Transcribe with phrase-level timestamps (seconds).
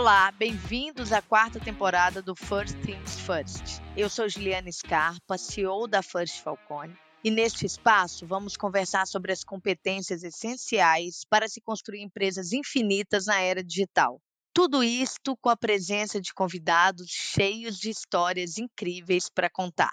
[0.00, 3.82] Olá, bem-vindos à quarta temporada do First Things First.
[3.94, 9.44] Eu sou Juliana Scarpa, CEO da First Falcone, e neste espaço vamos conversar sobre as
[9.44, 14.18] competências essenciais para se construir empresas infinitas na era digital.
[14.54, 19.92] Tudo isto com a presença de convidados cheios de histórias incríveis para contar.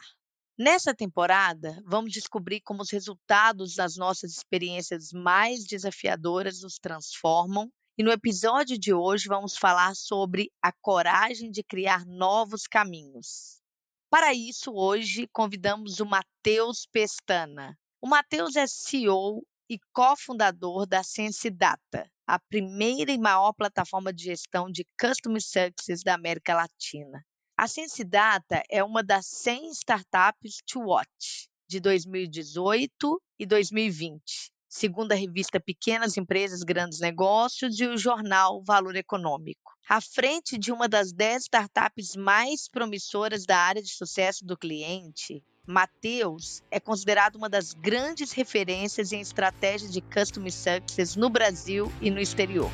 [0.58, 8.04] Nessa temporada, vamos descobrir como os resultados das nossas experiências mais desafiadoras nos transformam e
[8.04, 13.60] no episódio de hoje vamos falar sobre a coragem de criar novos caminhos.
[14.08, 17.76] Para isso, hoje convidamos o Matheus Pestana.
[18.00, 24.26] O Matheus é CEO e cofundador da Sense Data, a primeira e maior plataforma de
[24.26, 27.26] gestão de Customer Success da América Latina.
[27.58, 35.12] A Sense Data é uma das 100 startups to watch de 2018 e 2020 segundo
[35.12, 39.76] a revista Pequenas Empresas, Grandes Negócios e o jornal Valor Econômico.
[39.90, 45.44] À frente de uma das 10 startups mais promissoras da área de sucesso do cliente,
[45.66, 52.12] Mateus é considerado uma das grandes referências em estratégia de Customer Success no Brasil e
[52.12, 52.70] no exterior.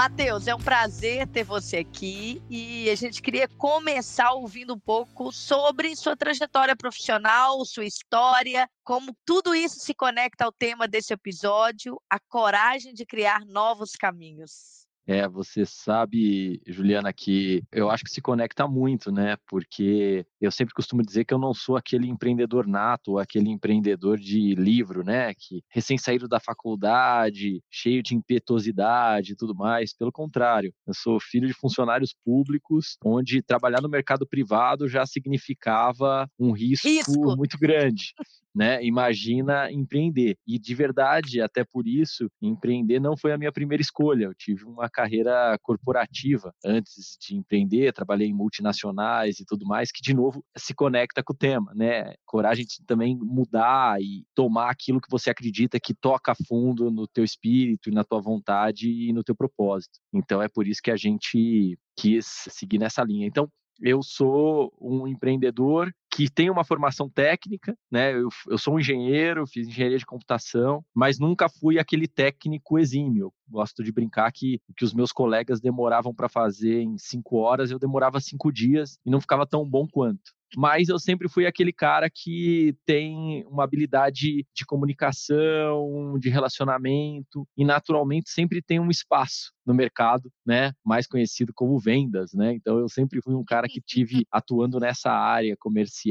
[0.00, 5.30] Matheus, é um prazer ter você aqui e a gente queria começar ouvindo um pouco
[5.30, 12.00] sobre sua trajetória profissional, sua história, como tudo isso se conecta ao tema desse episódio,
[12.08, 14.88] a coragem de criar novos caminhos.
[15.06, 19.36] É, você sabe, Juliana, que eu acho que se conecta muito, né?
[19.48, 24.54] Porque eu sempre costumo dizer que eu não sou aquele empreendedor nato, aquele empreendedor de
[24.54, 25.34] livro, né?
[25.34, 29.92] Que recém saído da faculdade, cheio de impetuosidade e tudo mais.
[29.92, 36.30] Pelo contrário, eu sou filho de funcionários públicos, onde trabalhar no mercado privado já significava
[36.38, 37.36] um risco, risco.
[37.36, 38.12] muito grande
[38.54, 38.84] né?
[38.84, 40.36] Imagina empreender.
[40.46, 44.24] E de verdade, até por isso, empreender não foi a minha primeira escolha.
[44.24, 50.02] Eu tive uma carreira corporativa antes de empreender, trabalhei em multinacionais e tudo mais, que
[50.02, 52.14] de novo se conecta com o tema, né?
[52.24, 57.24] Coragem de também mudar e tomar aquilo que você acredita que toca fundo no teu
[57.24, 59.98] espírito e na tua vontade e no teu propósito.
[60.12, 63.26] Então é por isso que a gente quis seguir nessa linha.
[63.26, 63.48] Então,
[63.82, 68.14] eu sou um empreendedor que tem uma formação técnica, né?
[68.14, 73.32] Eu, eu, sou um engenheiro, fiz engenharia de computação, mas nunca fui aquele técnico exímio.
[73.48, 77.78] Gosto de brincar que que os meus colegas demoravam para fazer em cinco horas, eu
[77.78, 82.08] demorava cinco dias e não ficava tão bom quanto mas eu sempre fui aquele cara
[82.10, 89.74] que tem uma habilidade de comunicação, de relacionamento e naturalmente sempre tem um espaço no
[89.74, 92.54] mercado, né, mais conhecido como vendas, né?
[92.54, 96.09] Então eu sempre fui um cara que tive atuando nessa área comercial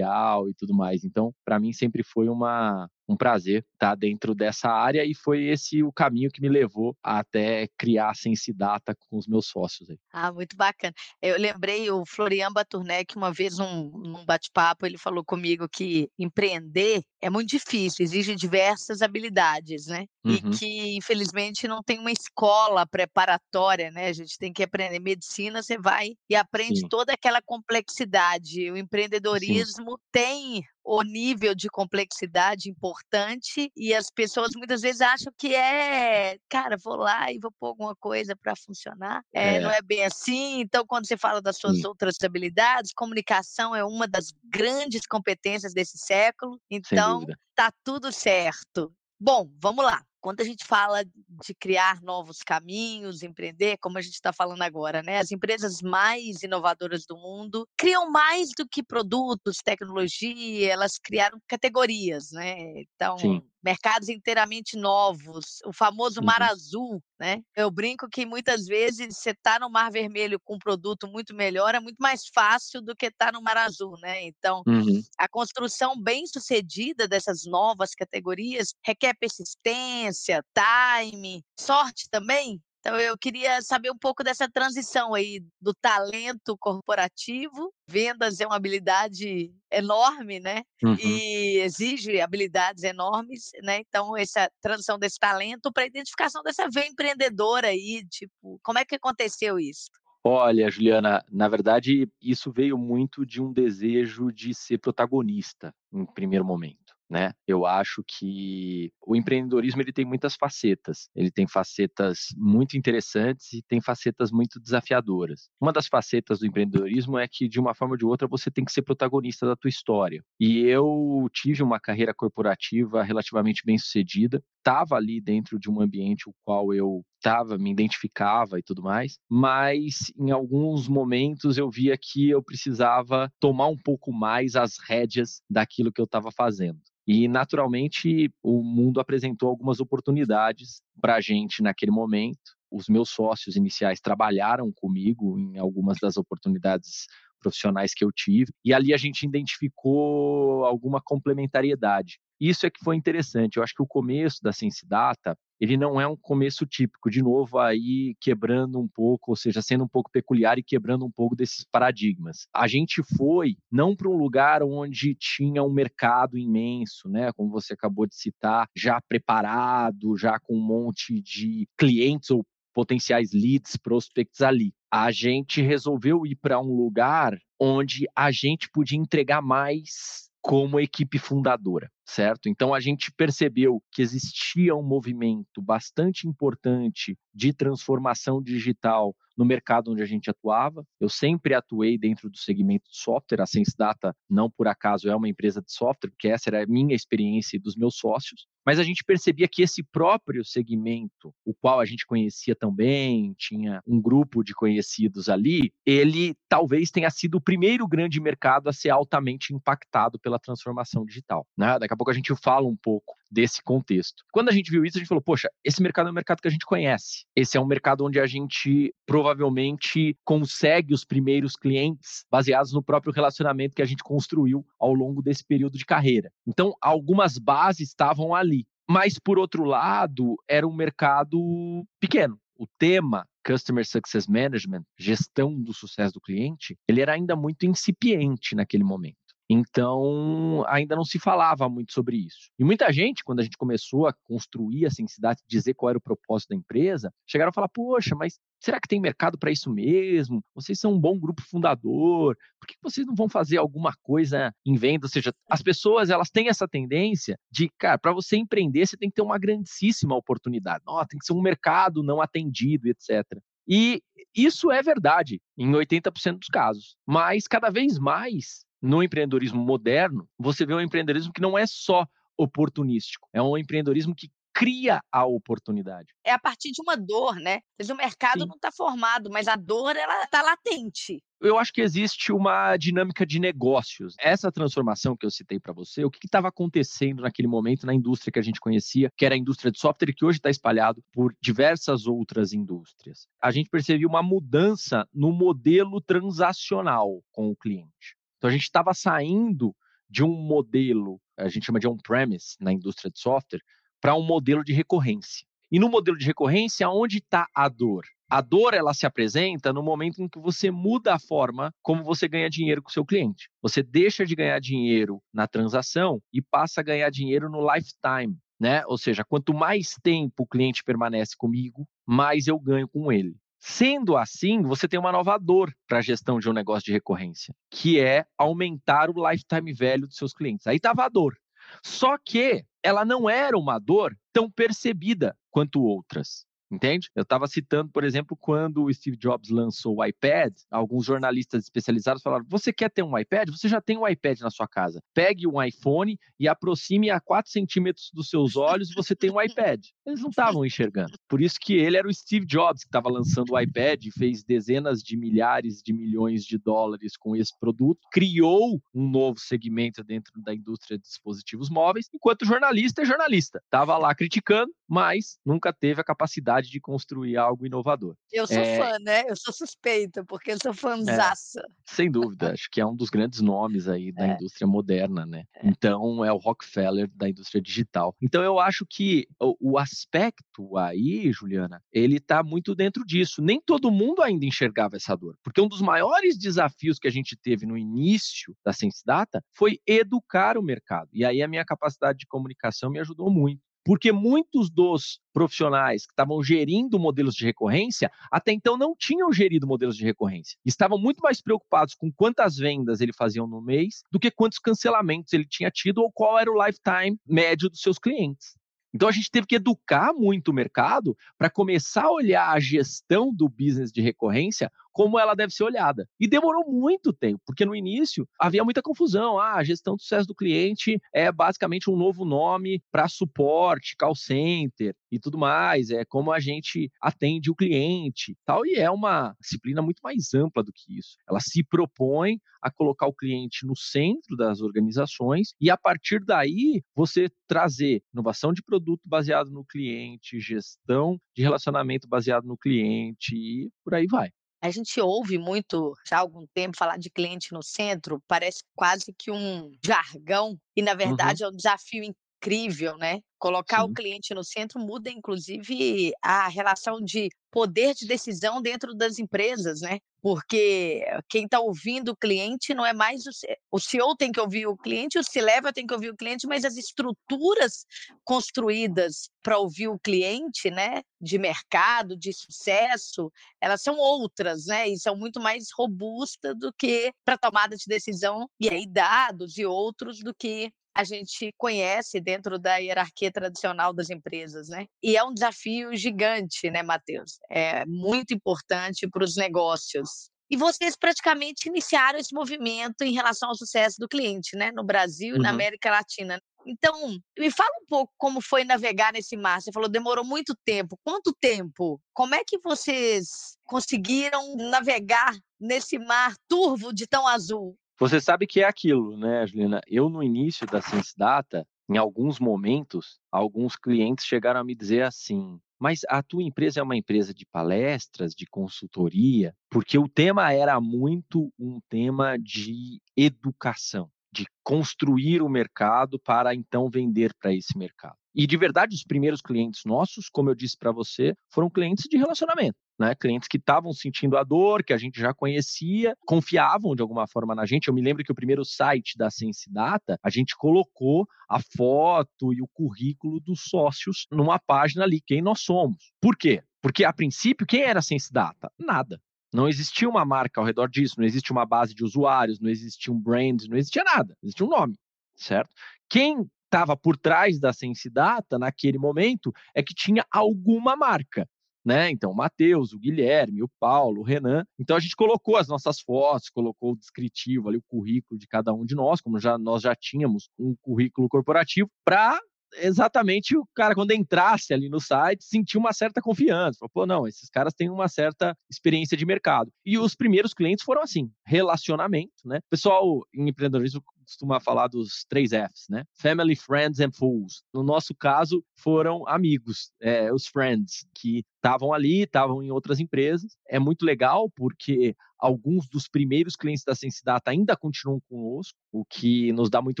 [0.48, 1.04] e tudo mais.
[1.04, 5.82] Então, para mim sempre foi uma um prazer estar dentro dessa área e foi esse
[5.82, 9.88] o caminho que me levou até criar a Sense Data com os meus sócios.
[9.88, 9.98] Aí.
[10.12, 10.92] Ah, muito bacana.
[11.22, 17.02] Eu lembrei o Florian Baturnek, uma vez num, num bate-papo, ele falou comigo que empreender
[17.20, 20.06] é muito difícil, exige diversas habilidades, né?
[20.24, 20.32] Uhum.
[20.32, 24.08] E que, infelizmente, não tem uma escola preparatória, né?
[24.08, 26.88] A gente tem que aprender medicina, você vai e aprende Sim.
[26.88, 28.70] toda aquela complexidade.
[28.70, 30.04] O empreendedorismo Sim.
[30.12, 36.78] tem o nível de complexidade importante e as pessoas muitas vezes acham que é, cara,
[36.78, 39.22] vou lá e vou pôr alguma coisa para funcionar.
[39.34, 39.60] É, é.
[39.60, 40.60] Não é bem assim.
[40.60, 41.86] Então, quando você fala das suas Sim.
[41.86, 46.58] outras habilidades, comunicação é uma das grandes competências desse século.
[46.70, 48.90] Então, tá tudo certo.
[49.20, 54.14] Bom, vamos lá quando a gente fala de criar novos caminhos, empreender, como a gente
[54.14, 55.18] está falando agora, né?
[55.18, 62.30] As empresas mais inovadoras do mundo criam mais do que produtos, tecnologia, elas criaram categorias,
[62.32, 62.80] né?
[62.80, 67.42] Então, Sim mercados inteiramente novos, o famoso mar azul, né?
[67.56, 71.74] Eu brinco que muitas vezes você está no mar vermelho com um produto muito melhor
[71.74, 74.24] é muito mais fácil do que estar tá no mar azul, né?
[74.24, 75.02] Então, uhum.
[75.18, 83.60] a construção bem sucedida dessas novas categorias requer persistência, time, sorte também, então eu queria
[83.60, 87.72] saber um pouco dessa transição aí do talento corporativo.
[87.88, 90.62] Vendas é uma habilidade enorme, né?
[90.82, 90.94] Uhum.
[90.94, 93.80] E exige habilidades enormes, né?
[93.80, 98.84] Então essa transição desse talento para a identificação dessa veia empreendedora aí, tipo, como é
[98.84, 99.90] que aconteceu isso?
[100.22, 106.44] Olha, Juliana, na verdade, isso veio muito de um desejo de ser protagonista em primeiro
[106.44, 107.32] momento né?
[107.46, 111.08] Eu acho que o empreendedorismo ele tem muitas facetas.
[111.14, 115.48] Ele tem facetas muito interessantes e tem facetas muito desafiadoras.
[115.60, 118.64] Uma das facetas do empreendedorismo é que de uma forma ou de outra você tem
[118.64, 120.22] que ser protagonista da tua história.
[120.38, 126.28] E eu tive uma carreira corporativa relativamente bem sucedida, estava ali dentro de um ambiente
[126.28, 131.98] o qual eu gostava, me identificava e tudo mais, mas em alguns momentos eu via
[132.00, 136.78] que eu precisava tomar um pouco mais as rédeas daquilo que eu estava fazendo.
[137.06, 142.38] E, naturalmente, o mundo apresentou algumas oportunidades para a gente naquele momento.
[142.70, 147.06] Os meus sócios iniciais trabalharam comigo em algumas das oportunidades
[147.38, 152.18] profissionais que eu tive, e ali a gente identificou alguma complementariedade.
[152.40, 153.56] Isso é que foi interessante.
[153.56, 157.20] Eu acho que o começo da Sense Data, ele não é um começo típico, de
[157.20, 161.34] novo aí quebrando um pouco, ou seja, sendo um pouco peculiar e quebrando um pouco
[161.34, 162.46] desses paradigmas.
[162.54, 167.72] A gente foi não para um lugar onde tinha um mercado imenso, né, como você
[167.72, 172.46] acabou de citar, já preparado, já com um monte de clientes ou
[172.78, 174.72] potenciais leads, prospects ali.
[174.88, 181.18] A gente resolveu ir para um lugar onde a gente podia entregar mais como equipe
[181.18, 182.48] fundadora, certo?
[182.48, 189.92] Então a gente percebeu que existia um movimento bastante importante de transformação digital no mercado
[189.92, 190.84] onde a gente atuava.
[191.00, 193.40] Eu sempre atuei dentro do segmento de software.
[193.40, 196.66] A Sense Data, não por acaso, é uma empresa de software, porque essa era a
[196.66, 198.48] minha experiência e dos meus sócios.
[198.66, 203.80] Mas a gente percebia que esse próprio segmento, o qual a gente conhecia também, tinha
[203.86, 208.90] um grupo de conhecidos ali, ele talvez tenha sido o primeiro grande mercado a ser
[208.90, 211.46] altamente impactado pela transformação digital.
[211.56, 211.78] Né?
[211.78, 214.24] Daqui a pouco a gente fala um pouco desse contexto.
[214.32, 216.48] Quando a gente viu isso, a gente falou: poxa, esse mercado é um mercado que
[216.48, 217.26] a gente conhece.
[217.36, 223.12] Esse é um mercado onde a gente provavelmente consegue os primeiros clientes baseados no próprio
[223.12, 226.30] relacionamento que a gente construiu ao longo desse período de carreira.
[226.46, 228.66] Então, algumas bases estavam ali.
[228.90, 232.40] Mas, por outro lado, era um mercado pequeno.
[232.56, 238.54] O tema Customer Success Management, gestão do sucesso do cliente, ele era ainda muito incipiente
[238.54, 239.16] naquele momento.
[239.50, 242.50] Então, ainda não se falava muito sobre isso.
[242.58, 246.02] E muita gente, quando a gente começou a construir a sensibilidade, dizer qual era o
[246.02, 250.44] propósito da empresa, chegaram a falar: Poxa, mas será que tem mercado para isso mesmo?
[250.54, 254.76] Vocês são um bom grupo fundador, por que vocês não vão fazer alguma coisa em
[254.76, 255.06] venda?
[255.06, 259.08] Ou seja, as pessoas elas têm essa tendência de, cara, para você empreender, você tem
[259.08, 260.84] que ter uma grandíssima oportunidade.
[260.86, 263.24] Oh, tem que ser um mercado não atendido, etc.
[263.66, 264.02] E
[264.34, 266.96] isso é verdade em 80% dos casos.
[267.06, 272.06] Mas cada vez mais no empreendedorismo moderno, você vê um empreendedorismo que não é só
[272.36, 276.08] oportunístico, é um empreendedorismo que cria a oportunidade.
[276.24, 277.60] É a partir de uma dor, né?
[277.80, 278.48] O mercado Sim.
[278.48, 281.22] não está formado, mas a dor ela está latente.
[281.40, 284.16] Eu acho que existe uma dinâmica de negócios.
[284.18, 288.32] Essa transformação que eu citei para você, o que estava acontecendo naquele momento na indústria
[288.32, 291.32] que a gente conhecia, que era a indústria de software, que hoje está espalhado por
[291.40, 293.28] diversas outras indústrias.
[293.40, 298.17] A gente percebeu uma mudança no modelo transacional com o cliente.
[298.38, 299.74] Então a gente estava saindo
[300.08, 303.60] de um modelo, a gente chama de on-premise na indústria de software,
[304.00, 305.46] para um modelo de recorrência.
[305.70, 308.04] E no modelo de recorrência, onde está a dor?
[308.30, 312.28] A dor ela se apresenta no momento em que você muda a forma como você
[312.28, 313.50] ganha dinheiro com o seu cliente.
[313.60, 318.82] Você deixa de ganhar dinheiro na transação e passa a ganhar dinheiro no lifetime, né?
[318.86, 323.36] Ou seja, quanto mais tempo o cliente permanece comigo, mais eu ganho com ele.
[323.60, 327.54] Sendo assim, você tem uma nova dor para a gestão de um negócio de recorrência,
[327.70, 330.66] que é aumentar o lifetime value dos seus clientes.
[330.66, 331.36] Aí estava a dor.
[331.82, 336.46] Só que ela não era uma dor tão percebida quanto outras.
[336.70, 337.08] Entende?
[337.14, 342.22] Eu estava citando, por exemplo, quando o Steve Jobs lançou o iPad, alguns jornalistas especializados
[342.22, 343.48] falaram: você quer ter um iPad?
[343.50, 345.02] Você já tem um iPad na sua casa.
[345.14, 349.40] Pegue um iPhone e aproxime a 4 centímetros dos seus olhos e você tem um
[349.40, 349.82] iPad.
[350.04, 351.12] Eles não estavam enxergando.
[351.28, 355.02] Por isso que ele era o Steve Jobs que estava lançando o iPad fez dezenas
[355.02, 360.54] de milhares de milhões de dólares com esse produto, criou um novo segmento dentro da
[360.54, 363.60] indústria de dispositivos móveis, enquanto jornalista é jornalista.
[363.64, 368.14] Estava lá criticando, mas nunca teve a capacidade de construir algo inovador.
[368.32, 368.76] Eu sou é...
[368.76, 369.24] fã, né?
[369.28, 371.60] Eu sou suspeita, porque eu sou fãzaça.
[371.60, 374.34] É, sem dúvida, acho que é um dos grandes nomes aí da é.
[374.34, 375.44] indústria moderna, né?
[375.54, 375.68] É.
[375.68, 378.14] Então é o Rockefeller da indústria digital.
[378.20, 383.42] Então eu acho que o, o aspecto aí, Juliana, ele está muito dentro disso.
[383.42, 387.36] Nem todo mundo ainda enxergava essa dor, porque um dos maiores desafios que a gente
[387.36, 391.08] teve no início da Sense Data foi educar o mercado.
[391.12, 396.12] E aí a minha capacidade de comunicação me ajudou muito porque muitos dos profissionais que
[396.12, 400.58] estavam gerindo modelos de recorrência até então não tinham gerido modelos de recorrência.
[400.62, 405.32] Estavam muito mais preocupados com quantas vendas ele fazia no mês do que quantos cancelamentos
[405.32, 408.58] ele tinha tido ou qual era o lifetime médio dos seus clientes.
[408.92, 413.34] Então a gente teve que educar muito o mercado para começar a olhar a gestão
[413.34, 416.08] do business de recorrência como ela deve ser olhada.
[416.18, 419.38] E demorou muito tempo, porque no início havia muita confusão.
[419.38, 424.14] Ah, a gestão do sucesso do cliente é basicamente um novo nome para suporte, call
[424.14, 425.90] center e tudo mais.
[425.90, 428.64] É como a gente atende o cliente, tal.
[428.66, 431.16] E é uma disciplina muito mais ampla do que isso.
[431.28, 436.82] Ela se propõe a colocar o cliente no centro das organizações e a partir daí
[436.94, 443.70] você trazer inovação de produto baseado no cliente, gestão de relacionamento baseado no cliente e
[443.84, 444.30] por aí vai.
[444.60, 449.14] A gente ouve muito já há algum tempo falar de cliente no centro, parece quase
[449.16, 450.98] que um jargão, e na uhum.
[450.98, 451.50] verdade uhum.
[451.50, 452.04] é um desafio
[452.38, 453.20] incrível, né?
[453.38, 453.90] Colocar Sim.
[453.90, 459.80] o cliente no centro muda, inclusive, a relação de poder de decisão dentro das empresas,
[459.80, 459.98] né?
[460.20, 463.30] Porque quem está ouvindo o cliente não é mais o,
[463.70, 466.64] o CEO tem que ouvir o cliente, o C-Level tem que ouvir o cliente, mas
[466.64, 467.86] as estruturas
[468.24, 474.98] construídas para ouvir o cliente, né, de mercado, de sucesso, elas são outras, né, e
[474.98, 480.18] são muito mais robustas do que para tomada de decisão e aí dados e outros
[480.18, 484.84] do que a gente conhece dentro da hierarquia tradicional das empresas, né?
[485.00, 487.38] E é um desafio gigante, né, Matheus?
[487.48, 490.28] É muito importante para os negócios.
[490.50, 494.72] E vocês praticamente iniciaram esse movimento em relação ao sucesso do cliente, né?
[494.72, 495.54] No Brasil e na uhum.
[495.54, 496.40] América Latina.
[496.66, 499.62] Então, me fala um pouco como foi navegar nesse mar.
[499.62, 500.98] Você falou demorou muito tempo.
[501.04, 502.00] Quanto tempo?
[502.12, 507.76] Como é que vocês conseguiram navegar nesse mar turvo de tão azul?
[507.98, 509.80] Você sabe que é aquilo, né, Juliana?
[509.86, 515.02] Eu, no início da Sense Data, em alguns momentos, alguns clientes chegaram a me dizer
[515.02, 520.52] assim: mas a tua empresa é uma empresa de palestras, de consultoria, porque o tema
[520.52, 527.76] era muito um tema de educação, de construir o mercado para então vender para esse
[527.76, 528.16] mercado.
[528.32, 532.16] E de verdade, os primeiros clientes nossos, como eu disse para você, foram clientes de
[532.16, 533.14] relacionamento né?
[533.14, 537.54] Clientes que estavam sentindo a dor, que a gente já conhecia, confiavam de alguma forma
[537.54, 537.88] na gente.
[537.88, 542.52] Eu me lembro que o primeiro site da Sense Data, a gente colocou a foto
[542.52, 546.12] e o currículo dos sócios numa página ali, quem nós somos.
[546.20, 546.62] Por quê?
[546.82, 548.70] Porque a princípio, quem era a Sense Data?
[548.78, 549.20] Nada.
[549.52, 553.12] Não existia uma marca ao redor disso, não existia uma base de usuários, não existia
[553.12, 554.98] um brand, não existia nada, existia um nome,
[555.34, 555.70] certo?
[556.08, 561.48] Quem estava por trás da Sense Data naquele momento é que tinha alguma marca
[561.88, 562.10] né?
[562.10, 564.62] Então, o Matheus, o Guilherme, o Paulo, o Renan.
[564.78, 568.74] Então, a gente colocou as nossas fotos, colocou o descritivo ali, o currículo de cada
[568.74, 572.38] um de nós, como já nós já tínhamos um currículo corporativo, para
[572.76, 576.78] exatamente o cara, quando entrasse ali no site, sentir uma certa confiança.
[576.78, 579.72] Falou, pô, não, esses caras têm uma certa experiência de mercado.
[579.86, 582.58] E os primeiros clientes foram assim: relacionamento, né?
[582.58, 586.04] O pessoal em empreendedorismo costuma falar dos três Fs, né?
[586.12, 587.62] Family, Friends and Fools.
[587.72, 593.56] No nosso caso, foram amigos, é, os friends, que estavam ali, estavam em outras empresas.
[593.66, 599.52] É muito legal porque alguns dos primeiros clientes da Sensidata ainda continuam conosco, o que
[599.52, 600.00] nos dá muito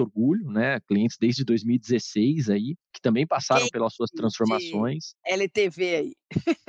[0.00, 0.80] orgulho, né?
[0.80, 5.14] Clientes desde 2016 aí, que também passaram Quem pelas suas transformações.
[5.24, 6.12] LTV aí.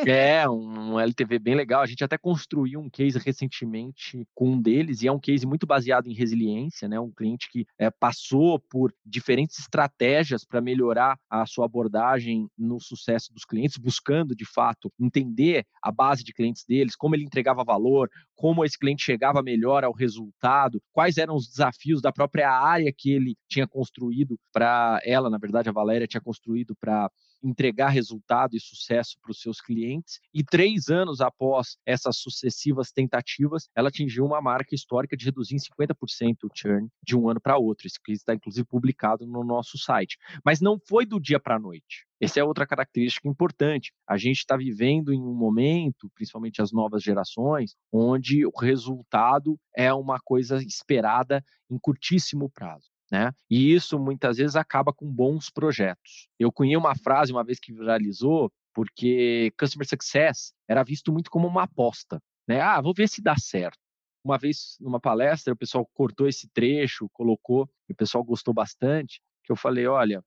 [0.08, 1.82] é, um LTV bem legal.
[1.82, 5.66] A gente até construiu um case recentemente com um deles, e é um case muito
[5.66, 7.00] baseado em resiliência, né?
[7.00, 13.34] Um cliente que é, passou por diferentes estratégias para melhorar a sua abordagem no sucesso
[13.34, 18.10] dos clientes, buscando de fato entender a base de clientes deles, como ele entregava valor,
[18.36, 23.12] como esse cliente chegava melhor ao resultado, quais eram os desafios da própria área que
[23.12, 27.10] ele tinha construído para ela, na verdade, a Valéria tinha construído para
[27.44, 30.20] entregar resultado e sucesso para os seus clientes.
[30.34, 35.60] E três anos após essas sucessivas tentativas, ela atingiu uma marca histórica de reduzir em
[35.60, 37.88] 50% o churn de um ano para outro.
[37.88, 40.18] Isso está, inclusive, publicado no nosso site.
[40.44, 42.06] Mas não foi do dia para a noite.
[42.22, 43.94] Essa é outra característica importante.
[44.06, 49.94] A gente está vivendo em um momento, principalmente as novas gerações, onde o resultado é
[49.94, 52.89] uma coisa esperada em curtíssimo prazo.
[53.12, 53.32] Né?
[53.50, 56.28] E isso muitas vezes acaba com bons projetos.
[56.38, 61.48] Eu cunhei uma frase uma vez que viralizou, porque customer success era visto muito como
[61.48, 62.62] uma aposta, né?
[62.62, 63.80] Ah, vou ver se dá certo.
[64.24, 69.22] Uma vez numa palestra, o pessoal cortou esse trecho, colocou, e o pessoal gostou bastante,
[69.44, 70.24] que eu falei, olha,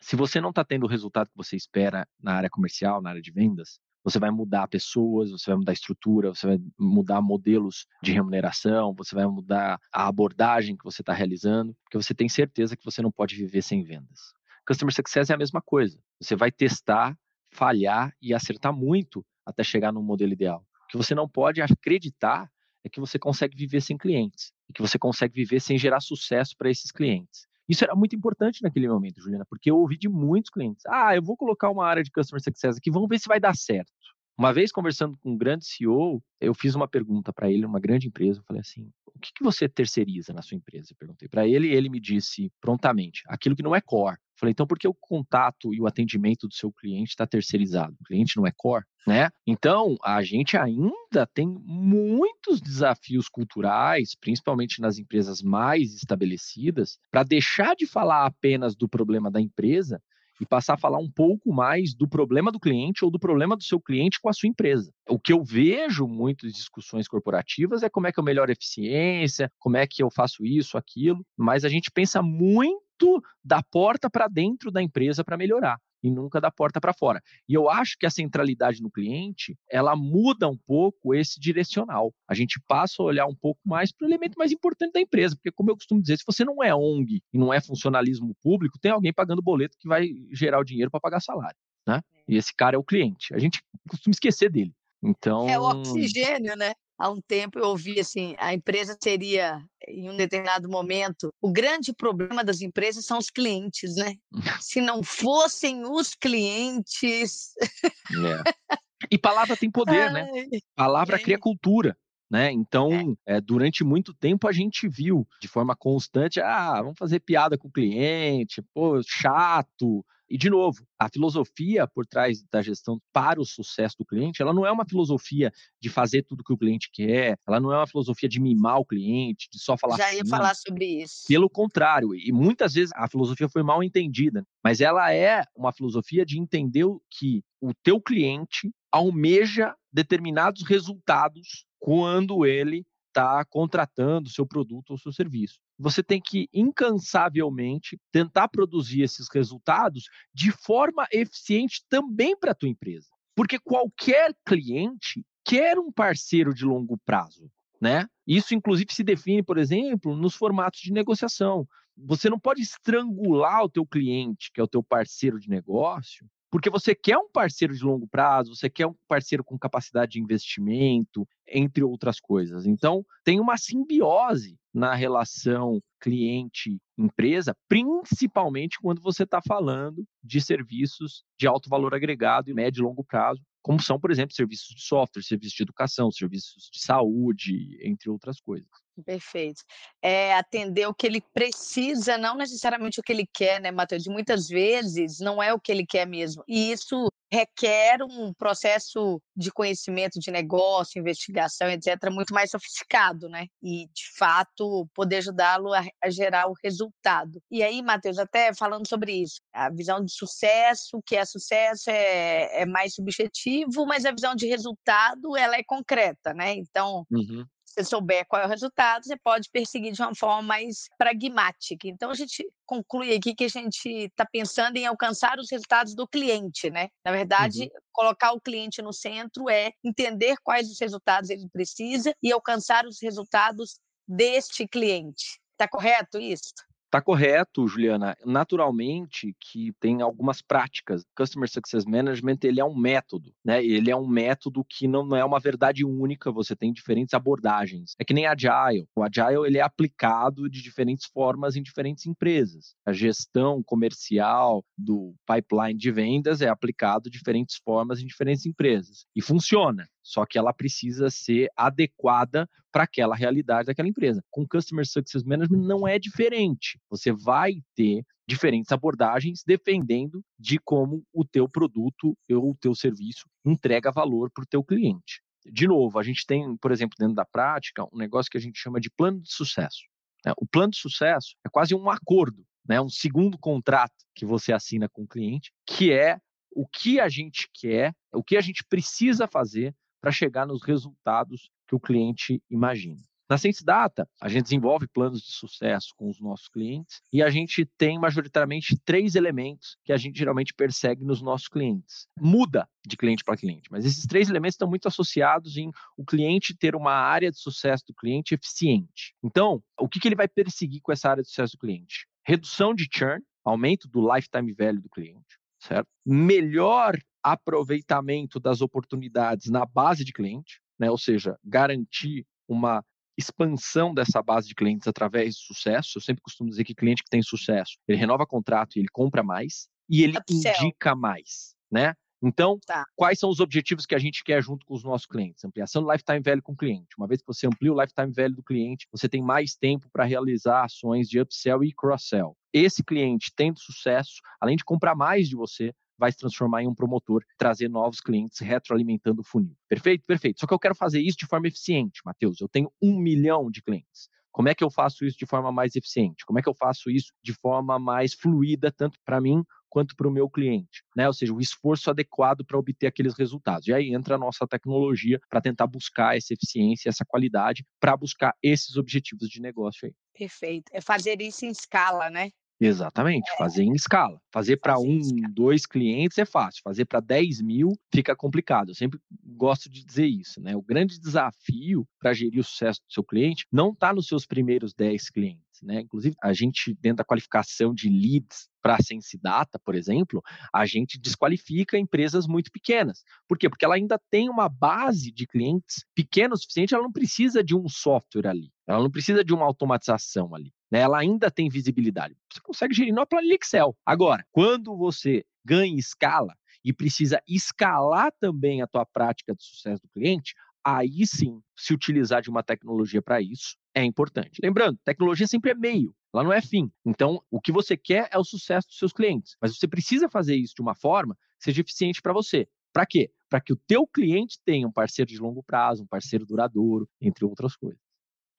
[0.00, 3.22] se você não está tendo o resultado que você espera na área comercial, na área
[3.22, 8.12] de vendas, você vai mudar pessoas, você vai mudar estrutura, você vai mudar modelos de
[8.12, 12.84] remuneração, você vai mudar a abordagem que você está realizando, porque você tem certeza que
[12.84, 14.34] você não pode viver sem vendas.
[14.68, 15.98] Customer Success é a mesma coisa.
[16.20, 17.16] Você vai testar,
[17.50, 20.64] falhar e acertar muito até chegar no modelo ideal.
[20.84, 22.50] O que você não pode acreditar
[22.84, 26.54] é que você consegue viver sem clientes e que você consegue viver sem gerar sucesso
[26.56, 27.46] para esses clientes.
[27.68, 31.22] Isso era muito importante naquele momento, Juliana, porque eu ouvi de muitos clientes: ah, eu
[31.22, 33.92] vou colocar uma área de customer success aqui, vamos ver se vai dar certo.
[34.36, 38.08] Uma vez conversando com um grande CEO, eu fiz uma pergunta para ele, uma grande
[38.08, 41.46] empresa, eu falei assim: "O que, que você terceiriza na sua empresa?" Eu perguntei para
[41.46, 44.16] ele e ele me disse prontamente: "Aquilo que não é core".
[44.16, 47.96] Eu falei: "Então por que o contato e o atendimento do seu cliente está terceirizado?
[48.00, 54.80] O cliente não é core, né?" Então, a gente ainda tem muitos desafios culturais, principalmente
[54.80, 60.02] nas empresas mais estabelecidas, para deixar de falar apenas do problema da empresa
[60.40, 63.62] e passar a falar um pouco mais do problema do cliente ou do problema do
[63.62, 64.90] seu cliente com a sua empresa.
[65.08, 68.52] O que eu vejo muito em discussões corporativas é como é que eu melhoro a
[68.52, 74.08] eficiência, como é que eu faço isso, aquilo, mas a gente pensa muito da porta
[74.08, 77.22] para dentro da empresa para melhorar e nunca da porta para fora.
[77.48, 82.14] E eu acho que a centralidade no cliente, ela muda um pouco esse direcional.
[82.28, 85.34] A gente passa a olhar um pouco mais para o elemento mais importante da empresa,
[85.34, 88.78] porque como eu costumo dizer, se você não é ONG e não é funcionalismo público,
[88.78, 91.56] tem alguém pagando boleto que vai gerar o dinheiro para pagar salário,
[91.86, 92.02] né?
[92.28, 92.34] É.
[92.34, 93.34] E esse cara é o cliente.
[93.34, 94.74] A gente costuma esquecer dele.
[95.02, 96.72] Então, é o oxigênio, né?
[96.98, 101.92] Há um tempo eu ouvi assim, a empresa seria em um determinado momento, o grande
[101.92, 104.14] problema das empresas são os clientes, né?
[104.62, 107.52] Se não fossem os clientes.
[107.84, 108.78] É.
[109.10, 110.26] E palavra tem poder, né?
[110.74, 111.18] Palavra é.
[111.18, 111.96] cria cultura.
[112.34, 112.50] Né?
[112.50, 113.36] Então, é.
[113.36, 117.68] É, durante muito tempo a gente viu de forma constante, ah, vamos fazer piada com
[117.68, 123.44] o cliente, pô, chato, e, de novo, a filosofia por trás da gestão para o
[123.44, 127.38] sucesso do cliente, ela não é uma filosofia de fazer tudo que o cliente quer,
[127.46, 130.30] ela não é uma filosofia de mimar o cliente, de só falar Já ia sim.
[130.30, 131.24] falar sobre isso.
[131.28, 136.26] Pelo contrário, e muitas vezes a filosofia foi mal entendida, mas ela é uma filosofia
[136.26, 144.92] de entender que o teu cliente almeja determinados resultados quando ele está contratando seu produto
[144.92, 145.58] ou seu serviço.
[145.78, 152.70] Você tem que incansavelmente tentar produzir esses resultados de forma eficiente também para a tua
[152.70, 153.06] empresa.
[153.36, 158.08] Porque qualquer cliente quer um parceiro de longo prazo, né?
[158.26, 161.68] Isso inclusive se define, por exemplo, nos formatos de negociação.
[161.98, 166.70] Você não pode estrangular o teu cliente, que é o teu parceiro de negócio, porque
[166.70, 171.26] você quer um parceiro de longo prazo, você quer um parceiro com capacidade de investimento,
[171.48, 172.64] entre outras coisas.
[172.64, 181.48] Então, tem uma simbiose na relação cliente-empresa, principalmente quando você está falando de serviços de
[181.48, 185.22] alto valor agregado e médio e longo prazo, como são, por exemplo, serviços de software,
[185.22, 188.68] serviços de educação, serviços de saúde, entre outras coisas.
[189.06, 189.62] Perfeito.
[190.02, 194.06] É atender o que ele precisa, não necessariamente o que ele quer, né, Matheus?
[194.06, 196.44] Muitas vezes não é o que ele quer mesmo.
[196.46, 203.46] E isso requer um processo de conhecimento de negócio, investigação, etc., muito mais sofisticado, né?
[203.62, 207.40] E, de fato, poder ajudá-lo a, a, gerar o resultado.
[207.50, 212.62] E aí, Matheus, até falando sobre isso, a visão de sucesso, que é sucesso, é,
[212.62, 216.54] é mais subjetivo, mas a visão de resultado, ela é concreta, né?
[216.54, 217.44] Então, uhum
[217.74, 221.88] você souber qual é o resultado, você pode perseguir de uma forma mais pragmática.
[221.88, 226.06] Então, a gente conclui aqui que a gente está pensando em alcançar os resultados do
[226.06, 226.88] cliente, né?
[227.04, 227.80] Na verdade, uhum.
[227.92, 232.98] colocar o cliente no centro é entender quais os resultados ele precisa e alcançar os
[233.02, 235.40] resultados deste cliente.
[235.52, 236.52] Está correto isso?
[236.94, 238.16] Está correto, Juliana.
[238.24, 241.04] Naturalmente que tem algumas práticas.
[241.16, 243.64] Customer Success Management ele é um método, né?
[243.64, 246.30] Ele é um método que não é uma verdade única.
[246.30, 247.96] Você tem diferentes abordagens.
[247.98, 248.86] É que nem Agile.
[248.94, 252.76] O Agile ele é aplicado de diferentes formas em diferentes empresas.
[252.86, 259.04] A gestão comercial do pipeline de vendas é aplicado de diferentes formas em diferentes empresas
[259.16, 264.22] e funciona só que ela precisa ser adequada para aquela realidade daquela empresa.
[264.30, 266.78] Com Customer Success Management não é diferente.
[266.90, 273.24] Você vai ter diferentes abordagens dependendo de como o teu produto ou o teu serviço
[273.44, 275.22] entrega valor para o teu cliente.
[275.46, 278.58] De novo, a gente tem, por exemplo, dentro da prática, um negócio que a gente
[278.58, 279.84] chama de plano de sucesso.
[280.24, 280.32] Né?
[280.38, 282.80] O plano de sucesso é quase um acordo, né?
[282.80, 286.18] um segundo contrato que você assina com o cliente, que é
[286.50, 291.50] o que a gente quer, o que a gente precisa fazer para chegar nos resultados
[291.66, 293.00] que o cliente imagina.
[293.26, 297.30] Na Sense Data, a gente desenvolve planos de sucesso com os nossos clientes e a
[297.30, 302.06] gente tem majoritariamente três elementos que a gente geralmente persegue nos nossos clientes.
[302.20, 306.54] Muda de cliente para cliente, mas esses três elementos estão muito associados em o cliente
[306.54, 309.14] ter uma área de sucesso do cliente eficiente.
[309.24, 312.06] Então, o que, que ele vai perseguir com essa área de sucesso do cliente?
[312.26, 315.88] Redução de churn, aumento do lifetime value do cliente, certo?
[316.04, 320.90] Melhor aproveitamento das oportunidades na base de cliente, né?
[320.90, 322.84] ou seja, garantir uma
[323.16, 325.96] expansão dessa base de clientes através de sucesso.
[325.96, 329.22] Eu sempre costumo dizer que cliente que tem sucesso, ele renova contrato e ele compra
[329.22, 331.94] mais e ele indica mais, né?
[332.26, 332.84] Então, tá.
[332.96, 335.44] quais são os objetivos que a gente quer junto com os nossos clientes?
[335.44, 336.96] Ampliação do lifetime value com o cliente.
[336.96, 340.04] Uma vez que você amplia o lifetime value do cliente, você tem mais tempo para
[340.04, 342.34] realizar ações de upsell e cross-sell.
[342.50, 346.74] Esse cliente tendo sucesso, além de comprar mais de você, vai se transformar em um
[346.74, 349.56] promotor, trazer novos clientes, retroalimentando o funil.
[349.68, 350.04] Perfeito?
[350.06, 350.40] Perfeito.
[350.40, 352.40] Só que eu quero fazer isso de forma eficiente, Matheus.
[352.40, 354.08] Eu tenho um milhão de clientes.
[354.34, 356.26] Como é que eu faço isso de forma mais eficiente?
[356.26, 360.08] Como é que eu faço isso de forma mais fluida, tanto para mim quanto para
[360.08, 361.06] o meu cliente, né?
[361.08, 363.66] Ou seja, o esforço adequado para obter aqueles resultados.
[363.66, 368.34] E aí entra a nossa tecnologia para tentar buscar essa eficiência, essa qualidade, para buscar
[368.40, 369.94] esses objetivos de negócio aí.
[370.16, 370.70] Perfeito.
[370.72, 372.30] É fazer isso em escala, né?
[372.60, 373.36] Exatamente, é.
[373.36, 374.20] fazer em escala.
[374.32, 375.00] Fazer para um,
[375.32, 378.70] dois clientes é fácil, fazer para 10 mil fica complicado.
[378.70, 380.56] Eu sempre gosto de dizer isso, né?
[380.56, 384.72] O grande desafio para gerir o sucesso do seu cliente não está nos seus primeiros
[384.72, 385.44] 10 clientes.
[385.62, 385.80] Né?
[385.80, 390.66] Inclusive, a gente, dentro da qualificação de leads para a Sense Data, por exemplo, a
[390.66, 393.02] gente desqualifica empresas muito pequenas.
[393.28, 393.48] Por quê?
[393.48, 397.54] Porque ela ainda tem uma base de clientes pequena o suficiente, ela não precisa de
[397.54, 402.16] um software ali, ela não precisa de uma automatização ali né, ela ainda tem visibilidade.
[402.32, 403.76] Você consegue gerir numa planilha Excel.
[403.84, 409.88] Agora, quando você ganha escala e precisa escalar também a tua prática de sucesso do
[409.88, 414.40] cliente, aí sim, se utilizar de uma tecnologia para isso é importante.
[414.42, 416.72] Lembrando, tecnologia sempre é meio, ela não é fim.
[416.84, 420.36] Então, o que você quer é o sucesso dos seus clientes, mas você precisa fazer
[420.36, 422.48] isso de uma forma que seja eficiente para você.
[422.72, 423.10] Para quê?
[423.28, 427.24] Para que o teu cliente tenha um parceiro de longo prazo, um parceiro duradouro, entre
[427.24, 427.83] outras coisas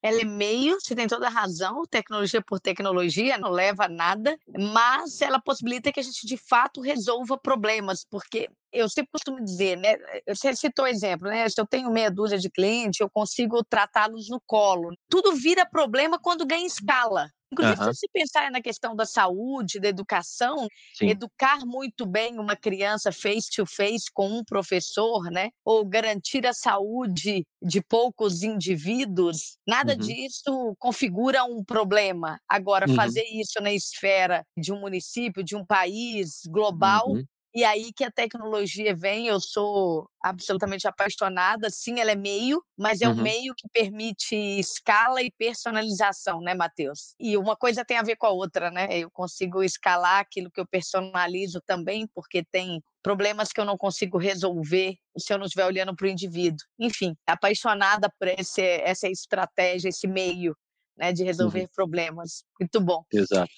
[0.06, 4.38] ela é meio, você tem toda a razão, tecnologia por tecnologia não leva a nada,
[4.56, 9.76] mas ela possibilita que a gente de fato resolva problemas, porque eu sempre costumo dizer,
[9.76, 9.96] né?
[10.28, 11.48] Você citou o exemplo, né?
[11.48, 14.94] Se eu tenho meia dúzia de clientes, eu consigo tratá-los no colo.
[15.08, 17.28] Tudo vira problema quando ganha escala.
[17.52, 17.94] Inclusive, uhum.
[17.94, 21.08] se pensar na questão da saúde, da educação, Sim.
[21.08, 25.50] educar muito bem uma criança face to face com um professor, né?
[25.64, 29.98] Ou garantir a saúde de poucos indivíduos, nada uhum.
[29.98, 32.38] disso configura um problema.
[32.48, 32.96] Agora, uhum.
[32.96, 37.24] fazer isso na esfera de um município, de um país global, uhum.
[37.56, 41.70] E aí que a tecnologia vem, eu sou absolutamente apaixonada.
[41.70, 43.14] Sim, ela é meio, mas é uhum.
[43.14, 47.14] um meio que permite escala e personalização, né, Matheus?
[47.18, 48.88] E uma coisa tem a ver com a outra, né?
[48.90, 54.18] Eu consigo escalar aquilo que eu personalizo também, porque tem problemas que eu não consigo
[54.18, 56.58] resolver se eu não estiver olhando para o indivíduo.
[56.78, 60.54] Enfim, apaixonada por esse, essa estratégia, esse meio
[60.94, 61.68] né, de resolver uhum.
[61.74, 62.44] problemas.
[62.60, 63.02] Muito bom.
[63.10, 63.50] Exato.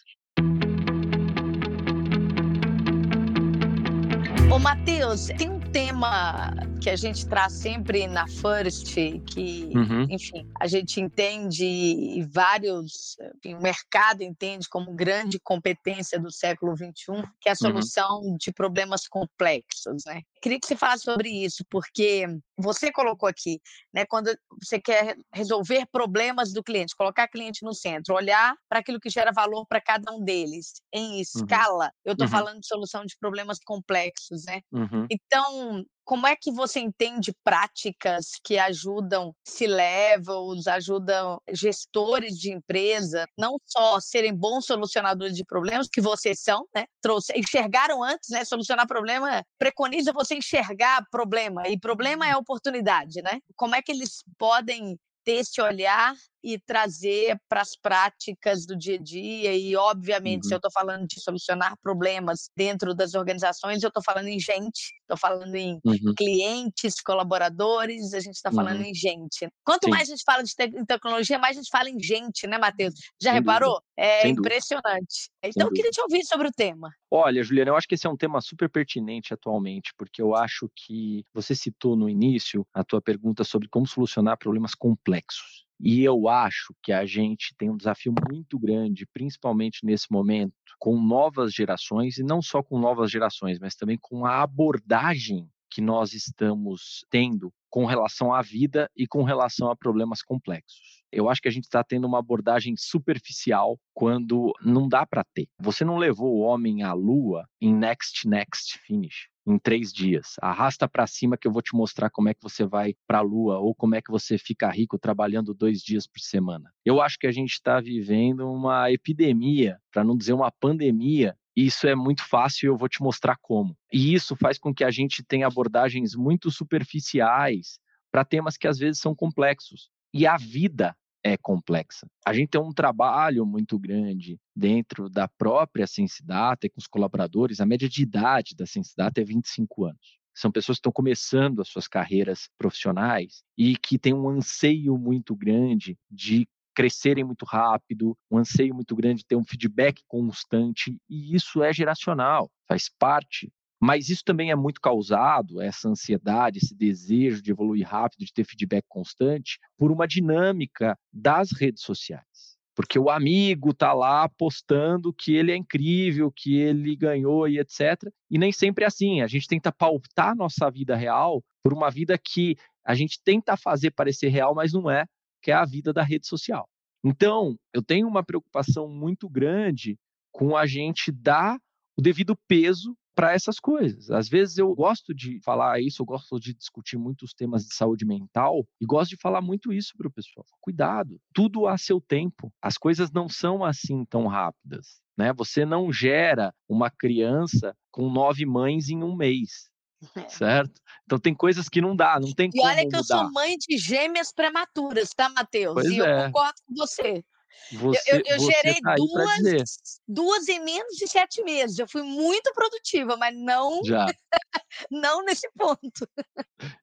[4.51, 8.95] Ô, Matheus, tem um tema que a gente traz sempre na First,
[9.27, 10.07] que, uhum.
[10.09, 16.75] enfim, a gente entende e vários, enfim, o mercado entende como grande competência do século
[16.75, 17.57] XXI, que é a uhum.
[17.57, 18.37] solução uhum.
[18.39, 20.23] de problemas complexos, né?
[20.40, 23.61] Queria que você falasse sobre isso, porque você colocou aqui,
[23.92, 24.31] né, quando
[24.62, 29.11] você quer resolver problemas do cliente, colocar o cliente no centro, olhar para aquilo que
[29.11, 31.20] gera valor para cada um deles em uhum.
[31.20, 31.90] escala, uhum.
[32.05, 32.33] eu estou uhum.
[32.33, 34.61] falando de solução de problemas complexos, né?
[34.72, 35.07] Uhum.
[35.11, 43.59] Então, como é que você entende práticas que ajudam C-levels, ajudam gestores de empresa, não
[43.66, 46.87] só serem bons solucionadores de problemas, que vocês são, né?
[47.03, 48.42] Trouxe, enxergaram antes, né?
[48.42, 53.38] Solucionar problema preconiza você enxergar problema, e problema é oportunidade, né?
[53.55, 58.96] Como é que eles podem ter esse olhar e trazer para as práticas do dia
[58.96, 59.55] a dia.
[59.55, 60.48] E, obviamente, uhum.
[60.48, 64.94] se eu estou falando de solucionar problemas dentro das organizações, eu estou falando em gente,
[65.03, 66.14] estou falando em uhum.
[66.16, 68.87] clientes, colaboradores, a gente está falando uhum.
[68.87, 69.48] em gente.
[69.64, 69.90] Quanto Sim.
[69.90, 72.94] mais a gente fala de te tecnologia, mais a gente fala em gente, né, Matheus?
[73.20, 73.74] Já Sem reparou?
[73.74, 73.88] Dúvida.
[73.96, 75.31] É Sem impressionante.
[75.42, 75.55] Dúvida.
[75.57, 76.90] Então, eu queria te ouvir sobre o tema.
[77.11, 80.70] Olha, Juliana, eu acho que esse é um tema super pertinente atualmente, porque eu acho
[80.74, 85.68] que você citou no início a tua pergunta sobre como solucionar problemas complexos.
[85.81, 91.01] E eu acho que a gente tem um desafio muito grande, principalmente nesse momento, com
[91.01, 96.14] novas gerações, e não só com novas gerações, mas também com a abordagem que nós
[96.14, 100.98] estamos tendo com relação à vida e com relação a problemas complexos.
[101.12, 105.49] Eu acho que a gente está tendo uma abordagem superficial quando não dá para ter.
[105.61, 110.35] Você não levou o homem à lua em next, next, finish em três dias.
[110.40, 113.23] Arrasta para cima que eu vou te mostrar como é que você vai para a
[113.23, 116.71] lua ou como é que você fica rico trabalhando dois dias por semana.
[116.85, 121.88] Eu acho que a gente está vivendo uma epidemia, para não dizer uma pandemia, isso
[121.88, 123.77] é muito fácil e eu vou te mostrar como.
[123.92, 127.81] E isso faz com que a gente tenha abordagens muito superficiais
[128.12, 129.90] para temas que às vezes são complexos.
[130.12, 132.09] E a vida é complexa.
[132.25, 137.61] A gente tem um trabalho muito grande dentro da própria Sensidata e com os colaboradores.
[137.61, 140.18] A média de idade da Sensidata é 25 anos.
[140.35, 145.35] são pessoas que estão começando as suas carreiras profissionais e que têm um anseio muito
[145.35, 146.47] grande de
[146.79, 151.73] crescerem muito rápido, um anseio muito grande de ter um feedback constante, e isso é
[151.73, 153.53] geracional, faz parte.
[153.81, 158.45] Mas isso também é muito causado, essa ansiedade, esse desejo de evoluir rápido, de ter
[158.45, 165.35] feedback constante, por uma dinâmica das redes sociais porque o amigo tá lá postando que
[165.35, 168.09] ele é incrível, que ele ganhou e etc.
[168.31, 169.21] E nem sempre é assim.
[169.21, 173.91] A gente tenta pautar nossa vida real por uma vida que a gente tenta fazer
[173.91, 175.07] parecer real, mas não é,
[175.43, 176.69] que é a vida da rede social.
[177.05, 179.99] Então, eu tenho uma preocupação muito grande
[180.31, 181.59] com a gente dar
[181.97, 184.13] o devido peso para essas coisas.
[184.13, 188.07] Às vezes eu gosto de falar isso, eu gosto de discutir muitos temas de saúde
[188.07, 190.47] mental e gosto de falar muito isso para o pessoal.
[190.61, 192.53] Cuidado, tudo a seu tempo.
[192.63, 195.01] As coisas não são assim tão rápidas.
[195.17, 195.33] Né?
[195.33, 199.69] Você não gera uma criança com nove mães em um mês.
[200.15, 200.29] É.
[200.29, 200.81] Certo?
[201.05, 202.63] Então tem coisas que não dá, não tem e como.
[202.63, 202.99] E olha que mudar.
[202.99, 205.85] eu sou mãe de gêmeas prematuras, tá, Matheus?
[205.87, 206.21] E é.
[206.21, 207.25] eu concordo com você.
[207.73, 211.79] Você, eu, eu, eu gerei tá duas, duas em menos de sete meses.
[211.79, 213.81] Eu fui muito produtiva, mas não,
[214.90, 216.09] não nesse ponto.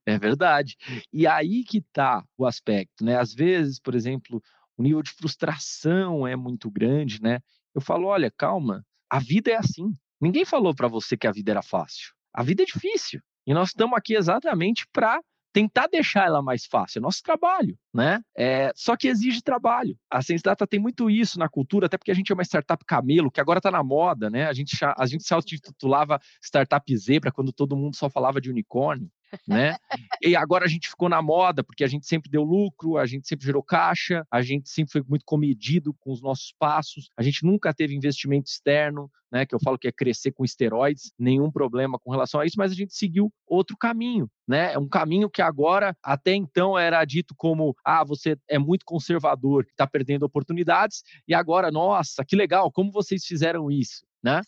[0.06, 0.76] É verdade.
[1.12, 3.18] E aí que está o aspecto, né?
[3.18, 4.42] Às vezes, por exemplo,
[4.78, 7.40] o nível de frustração é muito grande, né?
[7.74, 9.92] Eu falo, olha, calma, a vida é assim.
[10.22, 12.14] Ninguém falou para você que a vida era fácil.
[12.34, 13.22] A vida é difícil.
[13.46, 15.20] E nós estamos aqui exatamente para
[15.56, 18.20] tentar deixar ela mais fácil, é nosso trabalho, né?
[18.38, 19.98] É, só que exige trabalho.
[20.12, 22.84] A Ciência Data tem muito isso na cultura, até porque a gente é uma startup
[22.84, 24.48] camelo, que agora está na moda, né?
[24.48, 29.10] A gente, a gente se auto-intitulava Startup Zebra quando todo mundo só falava de unicórnio
[29.48, 29.76] né?
[30.22, 33.28] E agora a gente ficou na moda porque a gente sempre deu lucro, a gente
[33.28, 37.44] sempre gerou caixa, a gente sempre foi muito comedido com os nossos passos, a gente
[37.46, 39.46] nunca teve investimento externo, né?
[39.46, 42.72] Que eu falo que é crescer com esteroides, nenhum problema com relação a isso, mas
[42.72, 44.74] a gente seguiu outro caminho, né?
[44.74, 49.66] É um caminho que agora, até então, era dito como: ah, você é muito conservador,
[49.70, 54.06] está perdendo oportunidades, e agora, nossa, que legal, como vocês fizeram isso?
[54.26, 54.42] Né?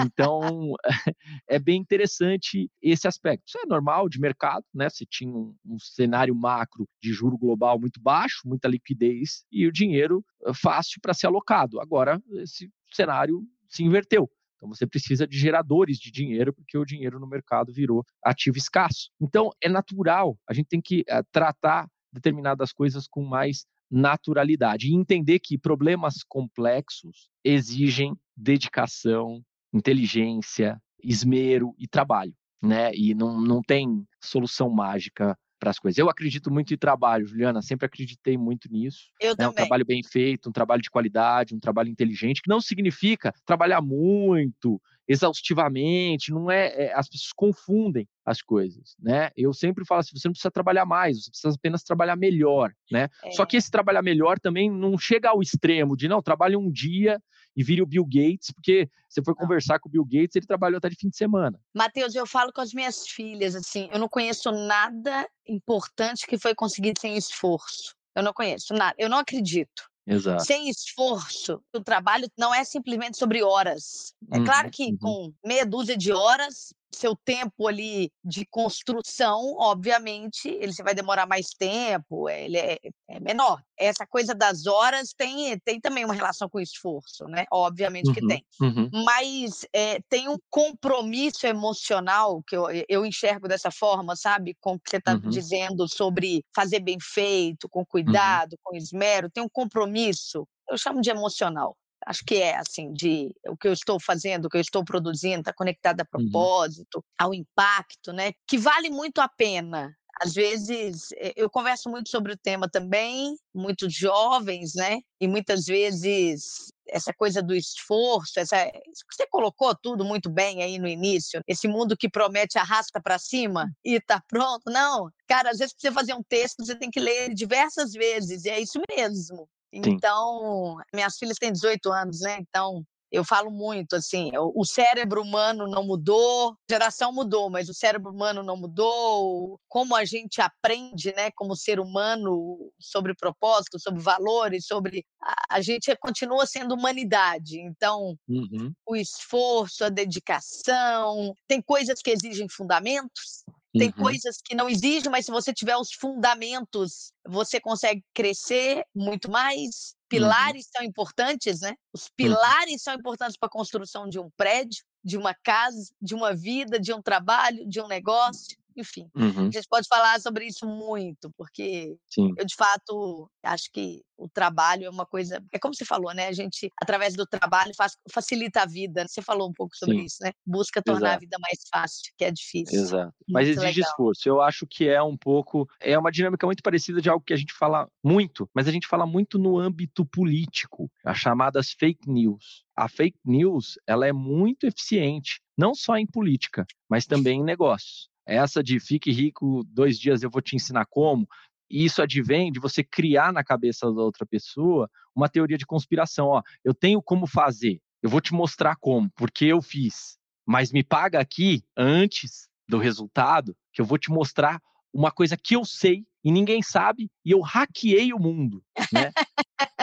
[0.00, 0.74] Então,
[1.48, 3.44] é bem interessante esse aspecto.
[3.46, 4.90] Isso é normal de mercado, né?
[4.90, 9.72] Você tinha um, um, cenário macro de juro global muito baixo, muita liquidez e o
[9.72, 11.80] dinheiro eh, fácil para ser alocado.
[11.80, 14.28] Agora, esse cenário se inverteu.
[14.56, 19.08] Então, você precisa de geradores de dinheiro, porque o dinheiro no mercado virou ativo escasso.
[19.20, 24.94] Então, é natural, a gente tem que uh, tratar determinadas coisas com mais naturalidade e
[24.94, 32.90] entender que problemas complexos exigem dedicação, inteligência, esmero e trabalho, né?
[32.94, 35.98] E não, não tem solução mágica para as coisas.
[35.98, 39.10] Eu acredito muito em trabalho, Juliana, sempre acreditei muito nisso.
[39.20, 39.36] Eu né?
[39.36, 39.50] também.
[39.50, 43.80] Um trabalho bem feito, um trabalho de qualidade, um trabalho inteligente, que não significa trabalhar
[43.80, 49.30] muito, exaustivamente, não é, é, as pessoas confundem as coisas, né?
[49.36, 53.08] Eu sempre falo assim, você não precisa trabalhar mais, você precisa apenas trabalhar melhor, né?
[53.24, 53.30] É.
[53.32, 57.20] Só que esse trabalhar melhor também não chega ao extremo de não, trabalhe um dia
[57.54, 60.78] e vire o Bill Gates, porque você foi conversar com o Bill Gates, ele trabalhou
[60.78, 61.60] até de fim de semana.
[61.74, 66.54] Matheus, eu falo com as minhas filhas assim, eu não conheço nada importante que foi
[66.54, 67.94] conseguido sem esforço.
[68.14, 69.91] Eu não conheço nada, eu não acredito.
[70.06, 70.44] Exato.
[70.44, 74.14] Sem esforço, o trabalho não é simplesmente sobre horas.
[74.32, 74.98] É uhum, claro que uhum.
[74.98, 81.48] com meia dúzia de horas seu tempo ali de construção, obviamente, ele vai demorar mais
[81.48, 82.78] tempo, ele é,
[83.08, 83.62] é, menor.
[83.78, 87.44] Essa coisa das horas tem, tem também uma relação com o esforço, né?
[87.50, 88.44] Obviamente uhum, que tem.
[88.60, 88.90] Uhum.
[89.04, 94.56] Mas é, tem um compromisso emocional que eu, eu enxergo dessa forma, sabe?
[94.60, 95.30] Com o que você está uhum.
[95.30, 97.86] dizendo sobre fazer bem feito, com uhum.
[97.86, 103.34] cuidado, com esmero, tem um compromisso eu chamo de emocional acho que é assim, de
[103.46, 106.30] o que eu estou fazendo, o que eu estou produzindo, está conectado a uhum.
[106.30, 107.02] propósito, uhum.
[107.18, 108.32] ao impacto, né?
[108.46, 109.94] Que vale muito a pena.
[110.20, 115.00] Às vezes, eh, eu converso muito sobre o tema também, muitos jovens, né?
[115.20, 118.70] E muitas vezes essa coisa do esforço, essa,
[119.10, 123.70] você colocou tudo muito bem aí no início, esse mundo que promete arrasta para cima
[123.84, 124.70] e tá pronto.
[124.70, 128.44] Não, cara, às vezes para você fazer um texto, você tem que ler diversas vezes,
[128.44, 129.48] e é isso mesmo.
[129.72, 132.38] Então, minhas filhas têm 18 anos, né?
[132.40, 137.74] Então, eu falo muito assim, o cérebro humano não mudou, a geração mudou, mas o
[137.74, 144.00] cérebro humano não mudou, como a gente aprende, né, como ser humano sobre propósito, sobre
[144.00, 147.60] valores, sobre a, a gente continua sendo humanidade.
[147.60, 148.72] Então, uhum.
[148.86, 154.04] o esforço, a dedicação, tem coisas que exigem fundamentos, tem uhum.
[154.04, 159.94] coisas que não exigem, mas se você tiver os fundamentos, você consegue crescer muito mais.
[159.94, 160.08] Uhum.
[160.08, 160.70] Pilares uhum.
[160.76, 161.74] são importantes, né?
[161.92, 162.78] Os pilares uhum.
[162.78, 164.84] são importantes para a construção de um prédio.
[165.04, 169.48] de uma casa, de uma vida, de um trabalho, de um negócio enfim, uhum.
[169.48, 172.32] a gente pode falar sobre isso muito, porque Sim.
[172.36, 175.42] eu, de fato, acho que o trabalho é uma coisa.
[175.52, 176.28] É como você falou, né?
[176.28, 179.06] A gente, através do trabalho, faz, facilita a vida.
[179.08, 180.04] Você falou um pouco sobre Sim.
[180.04, 180.30] isso, né?
[180.46, 181.16] Busca tornar Exato.
[181.16, 182.80] a vida mais fácil, que é difícil.
[182.80, 183.14] Exato.
[183.28, 183.90] Mas Muito exige legal.
[183.90, 184.28] esforço.
[184.28, 185.68] Eu acho que é um pouco.
[185.80, 188.86] É uma dinâmica muito parecida de algo que a gente fala muito, mas a gente
[188.86, 192.64] fala muito no âmbito político, as chamadas fake news.
[192.76, 198.11] A fake news ela é muito eficiente, não só em política, mas também em negócios.
[198.32, 201.28] Essa de fique rico dois dias eu vou te ensinar como.
[201.68, 206.28] Isso advém de você criar na cabeça da outra pessoa uma teoria de conspiração.
[206.28, 210.16] Ó, eu tenho como fazer, eu vou te mostrar como, porque eu fiz.
[210.46, 214.60] Mas me paga aqui antes do resultado, que eu vou te mostrar
[214.94, 219.12] uma coisa que eu sei e ninguém sabe, e eu hackeei o mundo, né?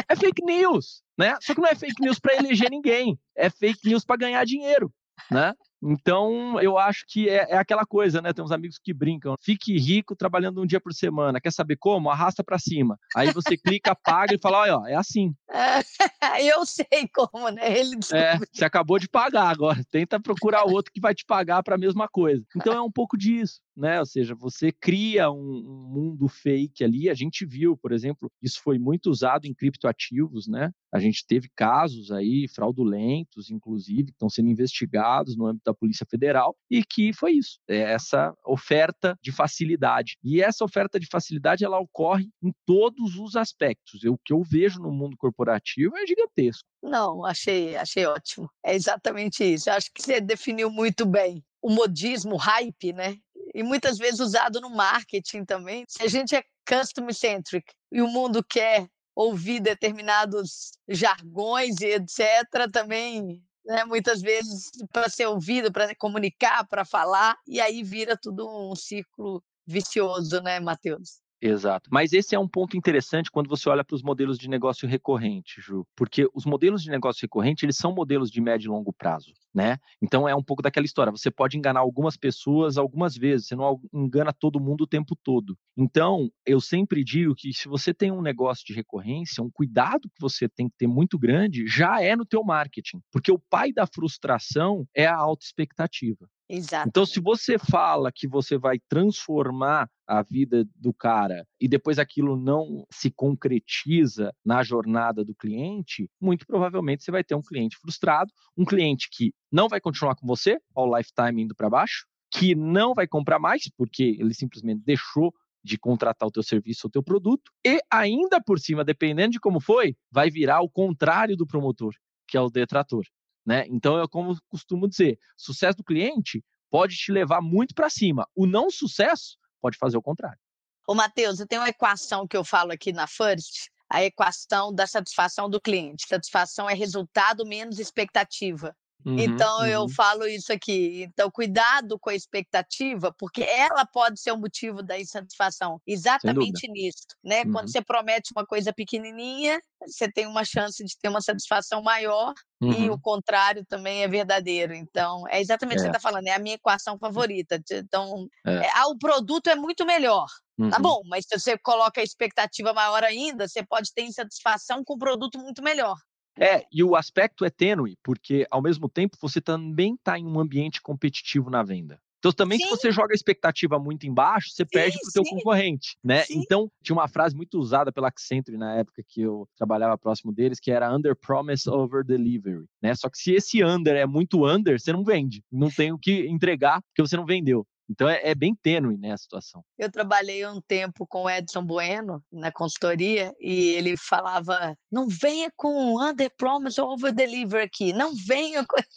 [0.08, 1.36] é fake news, né?
[1.42, 4.92] Só que não é fake news para eleger ninguém, é fake news para ganhar dinheiro,
[5.30, 5.54] né?
[5.82, 8.34] Então, eu acho que é, é, aquela coisa, né?
[8.34, 9.36] Tem uns amigos que brincam.
[9.42, 11.39] Fique rico trabalhando um dia por semana.
[11.39, 12.10] Quer saber como?
[12.10, 12.98] Arrasta para cima.
[13.15, 15.34] Aí você clica, paga e fala: olha, ó, é assim.
[16.42, 17.80] eu sei como, né?
[17.80, 19.82] Ele é, você acabou de pagar agora.
[19.89, 22.44] Tenta procurar outro que vai te pagar para a mesma coisa.
[22.56, 23.62] Então, é um pouco disso.
[23.80, 23.98] Né?
[23.98, 27.10] Ou seja, você cria um, um, mundo fake ali.
[27.10, 30.70] A gente viu, por exemplo, isso foi muito usado em criptoativos, né?
[30.94, 36.06] A gente teve casos aí fraudulentos, inclusive, que estão sendo investigados no âmbito da Polícia
[36.10, 40.18] Federal, e que foi isso, é essa oferta de facilidade.
[40.22, 44.04] E essa oferta de facilidade ela ocorre em todos os aspectos.
[44.04, 46.68] o que eu vejo no mundo corporativo é gigantesco.
[46.84, 48.50] Não, achei, achei ótimo.
[48.65, 49.70] É exatamente isso.
[49.70, 53.18] Eu acho que você definiu muito bem o modismo, o hype, né?
[53.54, 55.86] E muitas vezes usado no marketing também.
[55.88, 62.72] Se a gente é customer centric e o mundo quer ouvir determinados jargões e etc.,
[62.72, 68.48] também né, muitas vezes para ser ouvido, para comunicar, para falar, e aí vira tudo
[68.48, 71.20] um ciclo vicioso, né, Matheus?
[71.42, 71.90] Exato.
[71.92, 75.62] Mas esse é um ponto interessante quando você olha para os modelos de negócio recorrente,
[75.62, 79.32] Ju, porque os modelos de negócio recorrente, eles são modelos de médio e longo prazo,
[79.54, 79.78] né?
[80.02, 83.80] Então é um pouco daquela história, você pode enganar algumas pessoas algumas vezes, você não
[83.94, 85.58] engana todo mundo o tempo todo.
[85.78, 90.22] Então, eu sempre digo que se você tem um negócio de recorrência, um cuidado que
[90.22, 93.88] você tem que ter muito grande, já é no teu marketing, porque o pai da
[93.88, 96.28] frustração é a alta expectativa.
[96.50, 96.90] Exato.
[96.90, 102.36] Então, se você fala que você vai transformar a vida do cara e depois aquilo
[102.36, 108.34] não se concretiza na jornada do cliente, muito provavelmente você vai ter um cliente frustrado,
[108.58, 112.94] um cliente que não vai continuar com você, ao lifetime indo para baixo, que não
[112.94, 115.34] vai comprar mais porque ele simplesmente deixou
[115.64, 119.60] de contratar o teu serviço ou teu produto e ainda por cima, dependendo de como
[119.60, 121.94] foi, vai virar o contrário do promotor,
[122.28, 123.04] que é o detrator.
[123.46, 123.66] Né?
[123.68, 128.28] Então, eu como costumo dizer, sucesso do cliente pode te levar muito para cima.
[128.36, 130.40] O não sucesso pode fazer o contrário.
[130.88, 134.88] Ô, Matheus, eu tenho uma equação que eu falo aqui na First, a equação da
[134.88, 136.08] satisfação do cliente.
[136.08, 138.76] Satisfação é resultado menos expectativa.
[139.06, 139.68] Uhum, então uhum.
[139.68, 141.04] eu falo isso aqui.
[141.04, 145.82] Então cuidado com a expectativa, porque ela pode ser o motivo da insatisfação.
[145.88, 147.44] Exatamente nisso, né?
[147.44, 147.52] Uhum.
[147.52, 152.34] Quando você promete uma coisa pequenininha, você tem uma chance de ter uma satisfação maior
[152.68, 153.00] e o Uhum.
[153.00, 154.74] contrário também é verdadeiro.
[154.74, 155.96] Então é exatamente o que você É.
[155.98, 156.28] está falando.
[156.28, 157.60] É a minha equação favorita.
[157.72, 158.64] Então É.
[158.64, 160.28] é, ah, o produto é muito melhor.
[160.70, 160.80] Tá Uhum.
[160.80, 164.98] bom, mas se você coloca a expectativa maior ainda, você pode ter insatisfação com um
[165.00, 165.96] produto muito melhor.
[166.39, 170.39] É, e o aspecto é tênue, porque ao mesmo tempo você também está em um
[170.39, 171.99] ambiente competitivo na venda.
[172.19, 172.65] Então, também, Sim.
[172.65, 175.30] se você joga a expectativa muito embaixo, você perde para o teu sim.
[175.30, 176.23] concorrente, né?
[176.23, 176.39] Sim.
[176.39, 180.60] Então, tinha uma frase muito usada pela Accenture na época que eu trabalhava próximo deles,
[180.60, 182.93] que era under promise, over delivery, né?
[182.93, 185.41] Só que se esse under é muito under, você não vende.
[185.49, 187.65] Não tem o que entregar porque você não vendeu.
[187.89, 189.63] Então, é, é bem tênue, né, a situação.
[189.78, 195.49] Eu trabalhei um tempo com o Edson Bueno na consultoria e ele falava: não venha
[195.56, 198.75] com under promise over deliver aqui, não venha com,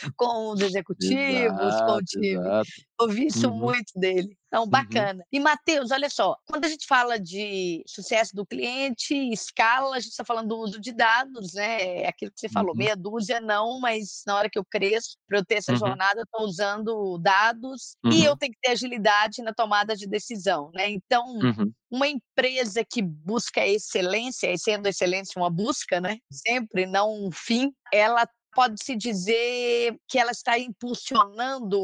[0.16, 2.40] com os executivos, com o Exato, time.
[2.40, 2.82] exato.
[3.00, 3.52] Ouvi isso Uhum.
[3.52, 4.36] muito dele.
[4.52, 5.24] Então, bacana.
[5.32, 10.10] E, Matheus, olha só, quando a gente fala de sucesso do cliente, escala, a gente
[10.10, 12.02] está falando do uso de dados, né?
[12.02, 12.76] É aquilo que você falou, Uhum.
[12.76, 15.74] meia dúzia não, mas na hora que eu cresço, para eu ter essa Uhum.
[15.74, 18.24] jornada, eu estou usando dados e Uhum.
[18.24, 20.90] eu tenho que ter agilidade na tomada de decisão, né?
[20.90, 21.74] Então, Uhum.
[21.90, 26.18] uma empresa que busca excelência, e sendo excelência uma busca, né?
[26.30, 31.78] Sempre, não um fim, ela pode-se dizer que ela está impulsionando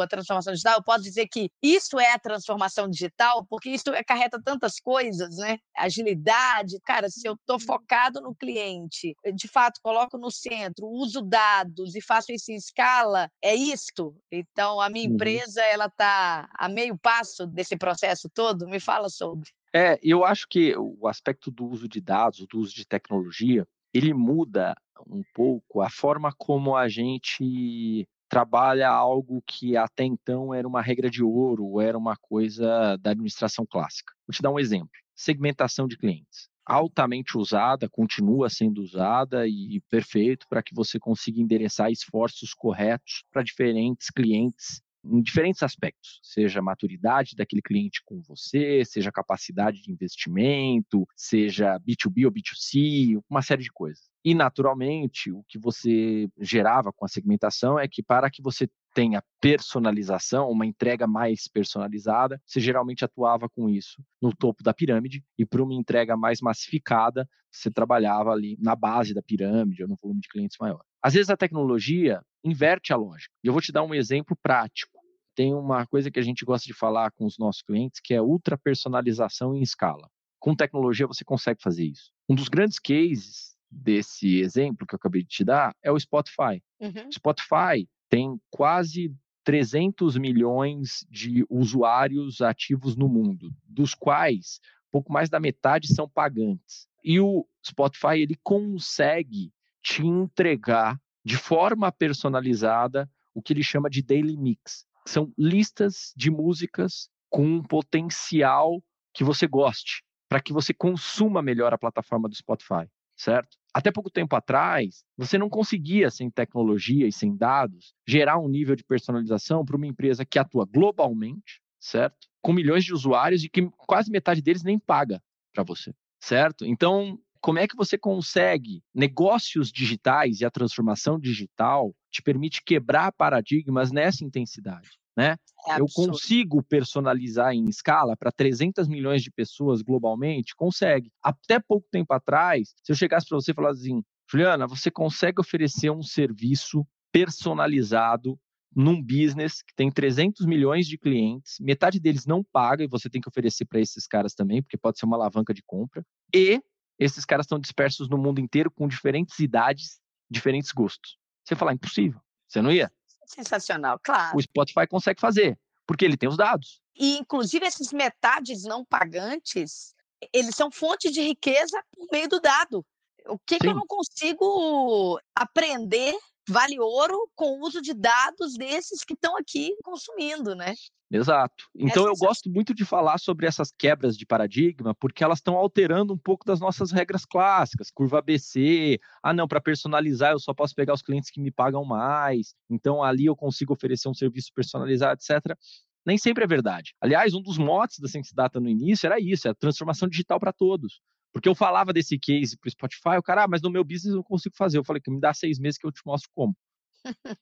[0.00, 0.76] a transformação digital?
[0.76, 5.58] Eu posso dizer que isso é a transformação digital, porque isso acarreta tantas coisas, né?
[5.76, 6.78] Agilidade.
[6.84, 12.00] Cara, se eu estou focado no cliente, de fato, coloco no centro, uso dados e
[12.00, 14.16] faço isso em escala, é isto.
[14.30, 15.14] Então, a minha uhum.
[15.14, 18.68] empresa, ela está a meio passo desse processo todo?
[18.68, 19.50] Me fala sobre.
[19.74, 24.14] É, eu acho que o aspecto do uso de dados, do uso de tecnologia, ele
[24.14, 24.74] muda
[25.08, 31.08] um pouco a forma como a gente trabalha algo que até então era uma regra
[31.08, 34.12] de ouro, era uma coisa da administração clássica.
[34.26, 36.48] Vou te dar um exemplo: segmentação de clientes.
[36.66, 43.42] Altamente usada, continua sendo usada e perfeito para que você consiga endereçar esforços corretos para
[43.42, 49.82] diferentes clientes em diferentes aspectos, seja a maturidade daquele cliente com você, seja a capacidade
[49.82, 54.13] de investimento, seja B2B ou B2C, uma série de coisas.
[54.24, 59.22] E, naturalmente, o que você gerava com a segmentação é que, para que você tenha
[59.40, 65.44] personalização, uma entrega mais personalizada, você geralmente atuava com isso no topo da pirâmide, e
[65.44, 70.20] para uma entrega mais massificada, você trabalhava ali na base da pirâmide ou no volume
[70.20, 70.82] de clientes maior.
[71.02, 73.34] Às vezes a tecnologia inverte a lógica.
[73.42, 74.94] E eu vou te dar um exemplo prático
[75.34, 78.22] tem uma coisa que a gente gosta de falar com os nossos clientes, que é
[78.22, 80.08] ultra personalização em escala.
[80.38, 82.12] Com tecnologia você consegue fazer isso.
[82.28, 86.62] Um dos grandes cases desse exemplo que eu acabei de te dar é o Spotify.
[86.80, 87.10] Uhum.
[87.12, 89.14] Spotify tem quase
[89.44, 94.60] 300 milhões de usuários ativos no mundo, dos quais
[94.90, 96.86] pouco mais da metade são pagantes.
[97.02, 99.52] E o Spotify ele consegue
[99.82, 106.30] te entregar de forma personalizada o que ele chama de daily mix são listas de
[106.30, 112.34] músicas com um potencial que você goste, para que você consuma melhor a plataforma do
[112.34, 113.56] Spotify, certo?
[113.72, 118.76] Até pouco tempo atrás, você não conseguia, sem tecnologia e sem dados, gerar um nível
[118.76, 122.28] de personalização para uma empresa que atua globalmente, certo?
[122.40, 125.20] Com milhões de usuários e que quase metade deles nem paga
[125.52, 126.64] para você, certo?
[126.64, 133.12] Então, como é que você consegue negócios digitais e a transformação digital te permite quebrar
[133.12, 135.36] paradigmas nessa intensidade, né?
[135.68, 140.54] É eu consigo personalizar em escala para 300 milhões de pessoas globalmente?
[140.54, 141.10] Consegue.
[141.22, 145.40] Até pouco tempo atrás, se eu chegasse para você e falasse assim, Juliana, você consegue
[145.40, 148.38] oferecer um serviço personalizado
[148.74, 153.20] num business que tem 300 milhões de clientes, metade deles não paga e você tem
[153.20, 156.04] que oferecer para esses caras também, porque pode ser uma alavanca de compra,
[156.34, 156.60] e
[156.98, 161.16] esses caras estão dispersos no mundo inteiro com diferentes idades, diferentes gostos.
[161.44, 162.20] Você falar, impossível.
[162.48, 162.90] Você não ia?
[163.26, 164.36] Sensacional, claro.
[164.36, 166.80] O Spotify consegue fazer, porque ele tem os dados.
[166.96, 169.94] E, inclusive, esses metades não pagantes,
[170.32, 172.84] eles são fonte de riqueza por meio do dado.
[173.26, 176.14] O que, que eu não consigo aprender
[176.48, 180.74] vale ouro com o uso de dados desses que estão aqui consumindo, né?
[181.10, 181.64] Exato.
[181.76, 186.12] Então eu gosto muito de falar sobre essas quebras de paradigma, porque elas estão alterando
[186.12, 188.98] um pouco das nossas regras clássicas, curva ABC.
[189.22, 192.54] Ah, não, para personalizar eu só posso pegar os clientes que me pagam mais.
[192.68, 195.56] Então ali eu consigo oferecer um serviço personalizado, etc.
[196.04, 196.94] Nem sempre é verdade.
[197.00, 200.40] Aliás, um dos motes da Sense Data no início era isso, é a transformação digital
[200.40, 201.00] para todos.
[201.34, 204.12] Porque eu falava desse case para o Spotify, o cara, ah, mas no meu business
[204.12, 204.78] eu não consigo fazer.
[204.78, 206.56] Eu falei que me dá seis meses que eu te mostro como.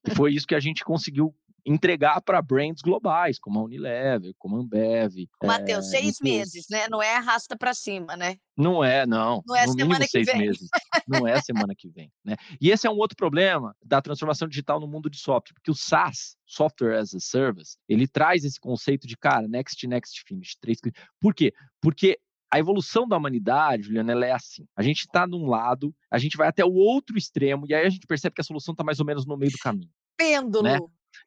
[0.08, 1.34] e foi isso que a gente conseguiu
[1.64, 5.28] entregar para brands globais, como a Unilever, como a Ambev.
[5.44, 6.88] Matheus, é, seis meses, né?
[6.88, 8.36] Não é arrasta para cima, né?
[8.56, 9.42] Não é, não.
[9.46, 10.38] Não é no semana que vem.
[10.38, 10.68] Meses.
[11.06, 12.10] Não é semana que vem.
[12.24, 12.36] Né?
[12.60, 15.74] E esse é um outro problema da transformação digital no mundo de software, porque o
[15.74, 20.56] SaaS, Software as a Service, ele traz esse conceito de, cara, next, next, finish.
[20.60, 20.78] Três...
[21.20, 21.52] Por quê?
[21.80, 22.18] Porque
[22.52, 24.66] a evolução da humanidade, Juliana, ela é assim.
[24.76, 27.88] A gente está num lado, a gente vai até o outro extremo, e aí a
[27.88, 29.90] gente percebe que a solução está mais ou menos no meio do caminho.
[30.18, 30.62] Pêndulo.
[30.62, 30.78] Né?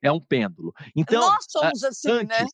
[0.03, 0.71] É um pêndulo.
[0.95, 2.19] Então, Nós somos assim, né?
[2.19, 2.45] antes, né?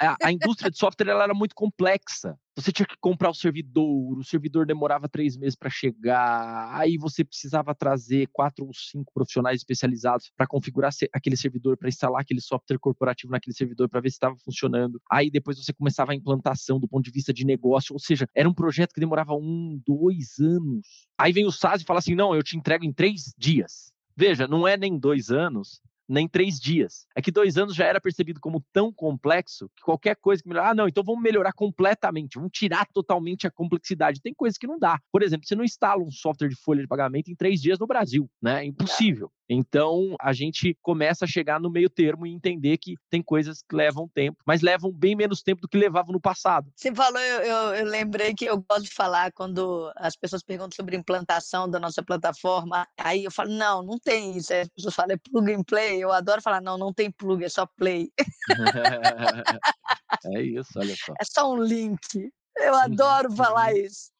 [0.00, 2.38] A, indústria de software ela era muito complexa.
[2.56, 7.24] Você tinha que comprar o servidor, o servidor demorava três meses para chegar, aí você
[7.24, 12.78] precisava trazer quatro ou cinco profissionais especializados para configurar aquele servidor, para instalar aquele software
[12.78, 15.00] corporativo naquele servidor para ver se estava funcionando.
[15.10, 18.48] Aí depois você começava a implantação do ponto de vista de negócio, ou seja, era
[18.48, 21.06] um projeto que demorava um, dois anos.
[21.18, 23.92] Aí vem o SaaS e fala assim: não, eu te entrego em três dias.
[24.16, 25.80] Veja, não é nem dois anos,
[26.10, 27.06] nem três dias.
[27.14, 30.70] É que dois anos já era percebido como tão complexo que qualquer coisa que melhorar,
[30.70, 34.20] ah, não, então vamos melhorar completamente, vamos tirar totalmente a complexidade.
[34.20, 34.98] Tem coisas que não dá.
[35.12, 37.86] Por exemplo, você não instala um software de folha de pagamento em três dias no
[37.86, 38.62] Brasil, né?
[38.62, 39.30] É impossível.
[39.52, 43.74] Então, a gente começa a chegar no meio termo e entender que tem coisas que
[43.74, 46.72] levam tempo, mas levam bem menos tempo do que levavam no passado.
[46.76, 50.76] Você falou, eu, eu, eu lembrei que eu gosto de falar quando as pessoas perguntam
[50.76, 54.52] sobre implantação da nossa plataforma, aí eu falo, não, não tem isso.
[54.52, 55.98] Aí as pessoas falam, é plug and play.
[55.98, 58.08] Eu adoro falar, não, não tem plug, é só play.
[60.32, 61.12] é isso, olha só.
[61.20, 62.30] É só um link.
[62.56, 63.78] Eu uhum, adoro falar uhum.
[63.78, 64.12] isso.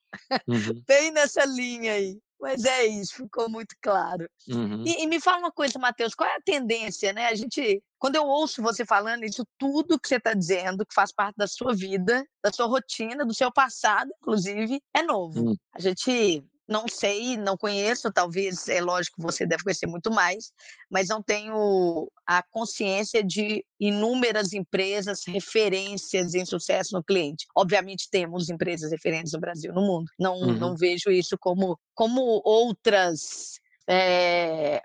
[0.48, 0.82] Uhum.
[0.88, 2.18] Bem nessa linha aí.
[2.40, 4.28] Mas é isso, ficou muito claro.
[4.48, 4.84] Uhum.
[4.86, 7.26] E, e, me fala uma coisa, Matheus, qual é a tendência, né?
[7.26, 11.12] A gente, quando eu ouço você falando isso, tudo que você está dizendo, que faz
[11.12, 15.40] parte da sua vida, da sua rotina, do seu passado, inclusive, é novo.
[15.40, 15.56] Uhum.
[15.74, 20.52] A gente não sei, não conheço, talvez, é lógico que você deve conhecer muito mais,
[20.88, 27.44] mas não tenho a consciência de inúmeras empresas referências em sucesso no cliente.
[27.56, 30.06] Obviamente temos empresas referentes no Brasil, no mundo.
[30.16, 30.56] Não, uhum.
[30.56, 33.58] não vejo isso como, como outras
[33.88, 34.80] é,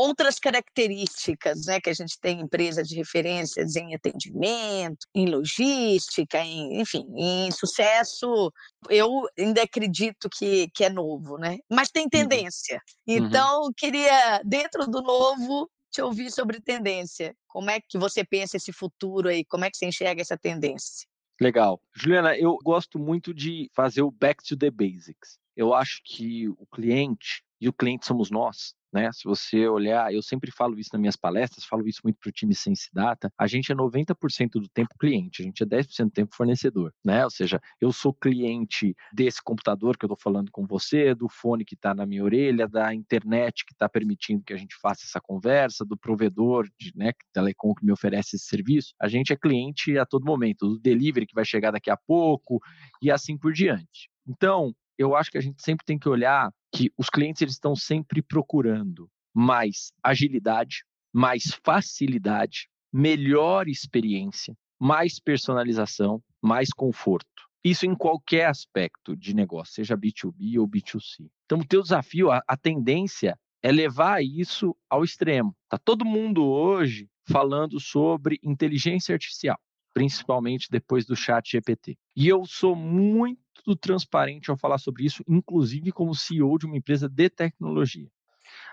[0.00, 6.80] outras características, né, que a gente tem empresa de referências em atendimento, em logística, em,
[6.80, 8.50] enfim, em sucesso,
[8.88, 11.58] eu ainda acredito que, que é novo, né?
[11.70, 12.08] Mas tem uhum.
[12.08, 12.80] tendência.
[13.06, 13.14] Uhum.
[13.14, 17.36] Então, queria, dentro do novo, te ouvir sobre tendência.
[17.46, 19.44] Como é que você pensa esse futuro aí?
[19.44, 21.06] Como é que você enxerga essa tendência?
[21.38, 21.78] Legal.
[21.94, 25.38] Juliana, eu gosto muito de fazer o back to the basics.
[25.54, 29.10] Eu acho que o cliente, e o cliente somos nós, né?
[29.12, 32.32] Se você olhar, eu sempre falo isso nas minhas palestras, falo isso muito para o
[32.32, 36.10] time Sense Data, a gente é 90% do tempo cliente, a gente é 10% do
[36.10, 37.24] tempo fornecedor, né?
[37.24, 41.64] Ou seja, eu sou cliente desse computador que eu estou falando com você, do fone
[41.64, 45.20] que está na minha orelha, da internet que está permitindo que a gente faça essa
[45.20, 48.94] conversa, do provedor de né, telecom que me oferece esse serviço.
[49.00, 52.58] A gente é cliente a todo momento, do delivery que vai chegar daqui a pouco
[53.02, 54.10] e assim por diante.
[54.26, 57.74] Então, eu acho que a gente sempre tem que olhar que os clientes eles estão
[57.74, 67.48] sempre procurando mais agilidade, mais facilidade, melhor experiência, mais personalização, mais conforto.
[67.64, 71.30] Isso em qualquer aspecto de negócio, seja B2B ou B2C.
[71.46, 75.56] Então, o teu desafio, a, a tendência é levar isso ao extremo.
[75.66, 79.58] Tá todo mundo hoje falando sobre inteligência artificial,
[79.94, 81.96] principalmente depois do chat GPT.
[82.14, 86.76] E eu sou muito muito transparente ao falar sobre isso, inclusive como CEO de uma
[86.76, 88.10] empresa de tecnologia.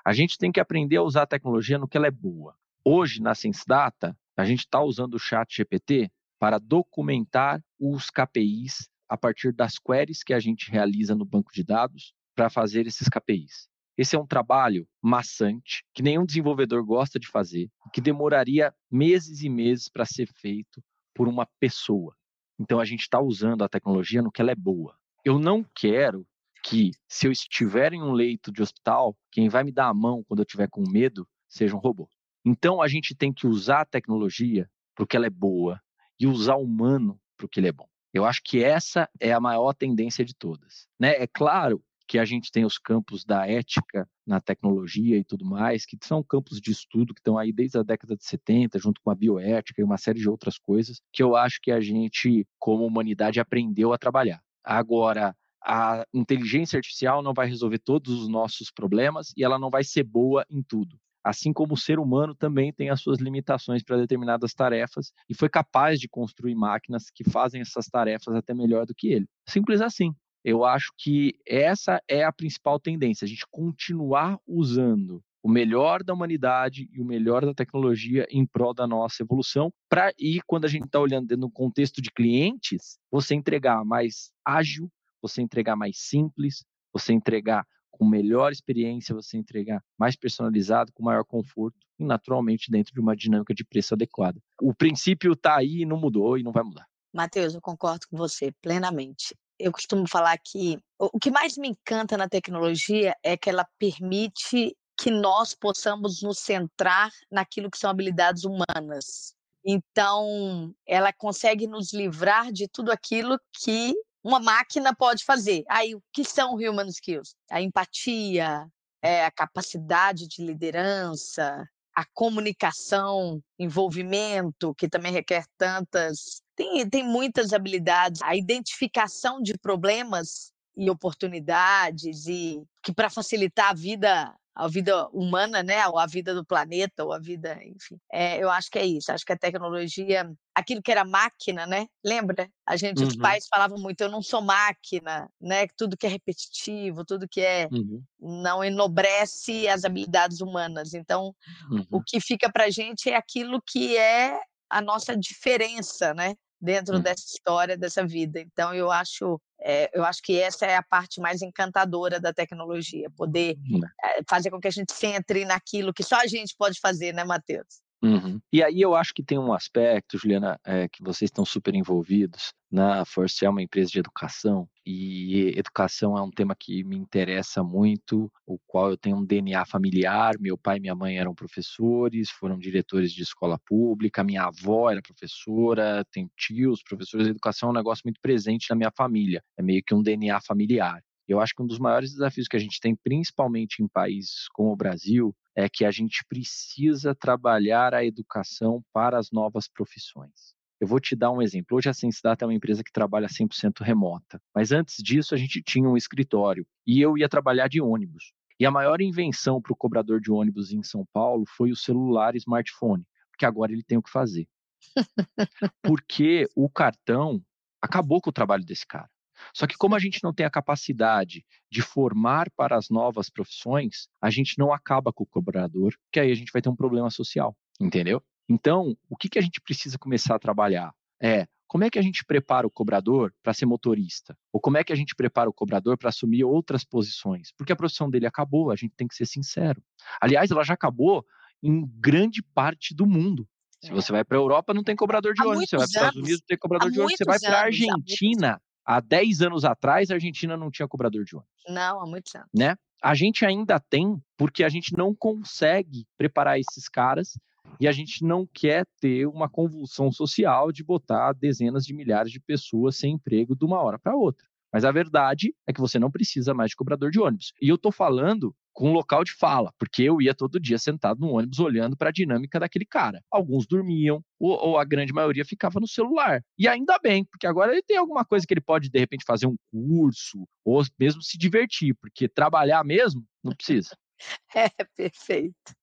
[0.03, 2.55] A gente tem que aprender a usar a tecnologia no que ela é boa.
[2.83, 9.17] Hoje, na SenseData, a gente está usando o chat GPT para documentar os KPIs a
[9.17, 13.67] partir das queries que a gente realiza no banco de dados para fazer esses KPIs.
[13.97, 19.49] Esse é um trabalho maçante, que nenhum desenvolvedor gosta de fazer, que demoraria meses e
[19.49, 20.83] meses para ser feito
[21.15, 22.15] por uma pessoa.
[22.59, 24.95] Então a gente está usando a tecnologia no que ela é boa.
[25.23, 26.25] Eu não quero
[26.63, 30.23] que, se eu estiver em um leito de hospital, quem vai me dar a mão
[30.23, 32.09] quando eu estiver com medo seja um robô.
[32.45, 35.81] Então a gente tem que usar a tecnologia porque ela é boa
[36.19, 37.87] e usar o humano porque ele é bom.
[38.13, 40.87] Eu acho que essa é a maior tendência de todas.
[40.99, 41.11] Né?
[41.21, 45.85] É claro que a gente tem os campos da ética na tecnologia e tudo mais,
[45.85, 49.11] que são campos de estudo que estão aí desde a década de 70, junto com
[49.11, 52.85] a bioética e uma série de outras coisas, que eu acho que a gente, como
[52.85, 54.41] humanidade, aprendeu a trabalhar.
[54.63, 59.83] Agora, a inteligência artificial não vai resolver todos os nossos problemas e ela não vai
[59.83, 60.97] ser boa em tudo.
[61.23, 65.49] Assim como o ser humano também tem as suas limitações para determinadas tarefas e foi
[65.49, 69.27] capaz de construir máquinas que fazem essas tarefas até melhor do que ele.
[69.45, 70.15] Simples assim.
[70.49, 76.13] Eu acho que essa é a principal tendência, a gente continuar usando o melhor da
[76.13, 80.69] humanidade e o melhor da tecnologia em prol da nossa evolução, para ir, quando a
[80.69, 84.89] gente está olhando dentro do contexto de clientes, você entregar mais ágil,
[85.21, 91.25] você entregar mais simples, você entregar com melhor experiência, você entregar mais personalizado, com maior
[91.25, 94.39] conforto e naturalmente dentro de uma dinâmica de preço adequada.
[94.61, 96.87] O princípio está aí, não mudou e não vai mudar.
[97.13, 102.17] Matheus, eu concordo com você plenamente eu costumo falar que o que mais me encanta
[102.17, 108.43] na tecnologia é que ela permite que nós possamos nos centrar naquilo que são habilidades
[108.43, 109.35] humanas.
[109.63, 113.93] Então, ela consegue nos livrar de tudo aquilo que
[114.23, 115.63] uma máquina pode fazer.
[115.69, 117.35] Aí, o que são human skills?
[117.51, 118.67] A empatia,
[119.01, 127.53] é, a capacidade de liderança, a comunicação, envolvimento, que também requer tantas tem, tem muitas
[127.53, 135.07] habilidades, a identificação de problemas e oportunidades, e que para facilitar a vida a vida
[135.09, 137.99] humana, né, ou a vida do planeta, ou a vida, enfim.
[138.11, 139.11] É, eu acho que é isso.
[139.11, 141.85] Acho que a tecnologia, aquilo que era máquina, né?
[142.03, 142.49] Lembra?
[142.65, 143.07] A gente, uhum.
[143.07, 145.67] os pais falavam muito, eu não sou máquina, né?
[145.77, 148.01] Tudo que é repetitivo, tudo que é uhum.
[148.19, 150.95] não enobrece as habilidades humanas.
[150.95, 151.35] Então,
[151.69, 151.85] uhum.
[151.91, 154.39] o que fica para gente é aquilo que é
[154.71, 156.33] a nossa diferença, né?
[156.59, 157.01] Dentro hum.
[157.01, 158.39] dessa história, dessa vida.
[158.39, 163.09] Então, eu acho, é, eu acho que essa é a parte mais encantadora da tecnologia,
[163.15, 163.55] poder
[164.03, 167.23] é, fazer com que a gente entre naquilo que só a gente pode fazer, né,
[167.23, 167.86] Matheus?
[168.01, 168.39] Uhum.
[168.53, 172.53] E aí eu acho que tem um aspecto, Juliana, é, que vocês estão super envolvidos.
[172.71, 177.63] Na Force é uma empresa de educação e educação é um tema que me interessa
[177.63, 180.35] muito, o qual eu tenho um DNA familiar.
[180.39, 185.01] Meu pai e minha mãe eram professores, foram diretores de escola pública, minha avó era
[185.01, 189.41] professora, tenho tios, professores educação é um negócio muito presente na minha família.
[189.57, 191.01] É meio que um DNA familiar.
[191.27, 194.71] Eu acho que um dos maiores desafios que a gente tem, principalmente em países como
[194.71, 200.55] o Brasil, é que a gente precisa trabalhar a educação para as novas profissões.
[200.79, 201.75] Eu vou te dar um exemplo.
[201.75, 205.63] Hoje a Sensidata é uma empresa que trabalha 100% remota, mas antes disso a gente
[205.63, 208.33] tinha um escritório e eu ia trabalhar de ônibus.
[208.59, 212.35] E a maior invenção para o cobrador de ônibus em São Paulo foi o celular
[212.35, 214.47] e smartphone, porque agora ele tem o que fazer.
[215.81, 217.43] Porque o cartão
[217.81, 219.09] acabou com o trabalho desse cara.
[219.53, 224.07] Só que como a gente não tem a capacidade de formar para as novas profissões,
[224.21, 227.09] a gente não acaba com o cobrador, que aí a gente vai ter um problema
[227.09, 228.21] social, entendeu?
[228.49, 230.93] Então, o que, que a gente precisa começar a trabalhar?
[231.21, 234.37] É como é que a gente prepara o cobrador para ser motorista?
[234.53, 237.51] Ou como é que a gente prepara o cobrador para assumir outras posições?
[237.57, 239.83] Porque a profissão dele acabou, a gente tem que ser sincero.
[240.21, 241.25] Aliás, ela já acabou
[241.61, 243.45] em grande parte do mundo.
[243.83, 243.93] Se é.
[243.93, 245.69] você vai para a Europa, não tem cobrador de ônibus.
[245.69, 247.17] Você vai para os Estados Unidos, não tem cobrador de ônibus.
[247.17, 251.35] Você vai para a Argentina, há 10 anos atrás, a Argentina não tinha cobrador de
[251.35, 251.63] ônibus.
[251.67, 252.47] Não, há muitos anos.
[252.57, 252.75] Né?
[253.03, 257.37] A gente ainda tem, porque a gente não consegue preparar esses caras
[257.79, 262.39] e a gente não quer ter uma convulsão social de botar dezenas de milhares de
[262.39, 264.47] pessoas sem emprego de uma hora para outra.
[264.71, 267.53] Mas a verdade é que você não precisa mais de cobrador de ônibus.
[267.61, 271.19] E eu estou falando com um local de fala, porque eu ia todo dia sentado
[271.19, 273.23] no ônibus olhando para a dinâmica daquele cara.
[273.31, 276.43] Alguns dormiam, ou, ou, a grande maioria ficava no celular.
[276.55, 279.47] E ainda bem, porque agora ele tem alguma coisa que ele pode, de repente, fazer
[279.47, 283.97] um curso, ou mesmo se divertir, porque trabalhar mesmo, não precisa.
[284.55, 285.73] É, perfeito.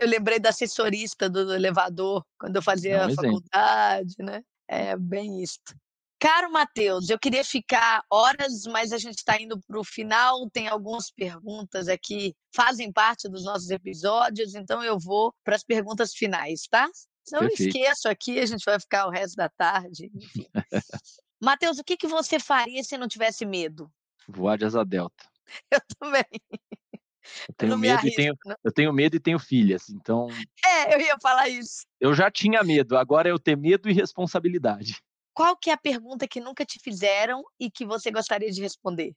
[0.00, 4.42] Eu lembrei da assessorista do elevador, quando eu fazia é um a faculdade, né?
[4.68, 5.60] É bem isso.
[6.18, 10.48] Caro Matheus, eu queria ficar horas, mas a gente está indo para o final.
[10.50, 16.14] Tem algumas perguntas aqui, fazem parte dos nossos episódios, então eu vou para as perguntas
[16.14, 16.88] finais, tá?
[17.32, 20.10] Eu esqueço aqui, a gente vai ficar o resto da tarde.
[20.14, 20.46] Enfim.
[21.40, 23.90] Matheus, o que, que você faria se não tivesse medo?
[24.28, 25.28] Voar de asa delta.
[25.70, 26.24] Eu também.
[27.48, 30.28] Eu tenho, medo arrisco, e tenho, eu tenho medo e tenho filhas, então.
[30.62, 31.86] É, eu ia falar isso.
[31.98, 35.02] Eu já tinha medo, agora eu tenho medo e responsabilidade.
[35.34, 39.12] Qual que é a pergunta que nunca te fizeram e que você gostaria de responder?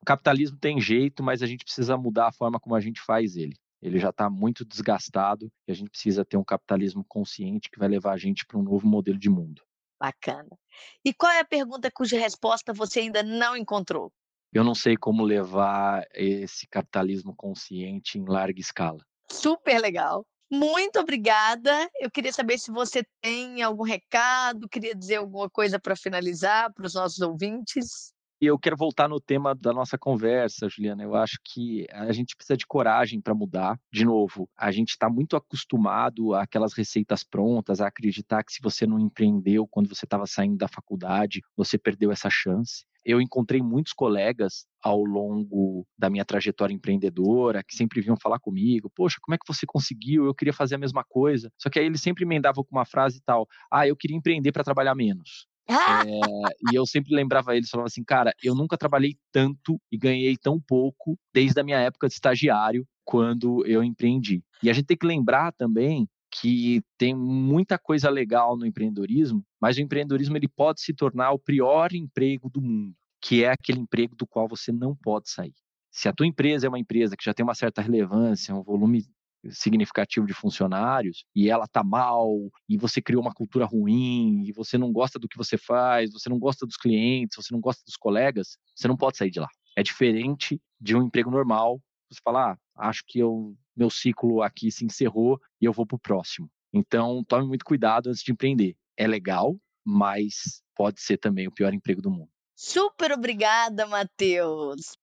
[0.00, 3.36] O capitalismo tem jeito, mas a gente precisa mudar a forma como a gente faz
[3.36, 3.54] ele.
[3.82, 7.88] Ele já está muito desgastado e a gente precisa ter um capitalismo consciente que vai
[7.88, 9.62] levar a gente para um novo modelo de mundo.
[9.98, 10.58] Bacana.
[11.04, 14.10] E qual é a pergunta cuja resposta você ainda não encontrou?
[14.52, 19.04] Eu não sei como levar esse capitalismo consciente em larga escala.
[19.30, 20.26] Super legal.
[20.50, 21.88] Muito obrigada.
[22.00, 26.86] Eu queria saber se você tem algum recado, queria dizer alguma coisa para finalizar para
[26.86, 28.12] os nossos ouvintes.
[28.40, 31.02] E eu quero voltar no tema da nossa conversa, Juliana.
[31.02, 33.78] Eu acho que a gente precisa de coragem para mudar.
[33.92, 38.86] De novo, a gente está muito acostumado àquelas receitas prontas, a acreditar que se você
[38.86, 43.92] não empreendeu quando você estava saindo da faculdade, você perdeu essa chance eu encontrei muitos
[43.92, 49.38] colegas ao longo da minha trajetória empreendedora que sempre vinham falar comigo: Poxa, como é
[49.38, 50.26] que você conseguiu?
[50.26, 51.50] Eu queria fazer a mesma coisa.
[51.58, 54.64] Só que aí eles sempre emendavam com uma frase tal: Ah, eu queria empreender para
[54.64, 55.46] trabalhar menos.
[55.70, 60.36] É, e eu sempre lembrava eles, falava assim, cara, eu nunca trabalhei tanto e ganhei
[60.36, 64.42] tão pouco desde a minha época de estagiário, quando eu empreendi.
[64.62, 69.76] E a gente tem que lembrar também que tem muita coisa legal no empreendedorismo, mas
[69.76, 74.14] o empreendedorismo ele pode se tornar o pior emprego do mundo, que é aquele emprego
[74.14, 75.54] do qual você não pode sair.
[75.90, 79.04] Se a tua empresa é uma empresa que já tem uma certa relevância, um volume
[79.48, 82.28] significativo de funcionários e ela tá mal
[82.68, 86.28] e você criou uma cultura ruim e você não gosta do que você faz, você
[86.28, 89.48] não gosta dos clientes, você não gosta dos colegas, você não pode sair de lá.
[89.76, 91.80] É diferente de um emprego normal.
[92.10, 95.96] Você fala, ah, acho que eu meu ciclo aqui se encerrou e eu vou para
[95.96, 96.50] o próximo.
[96.72, 98.76] Então, tome muito cuidado antes de empreender.
[98.96, 102.30] É legal, mas pode ser também o pior emprego do mundo.
[102.54, 104.98] Super obrigada, Matheus.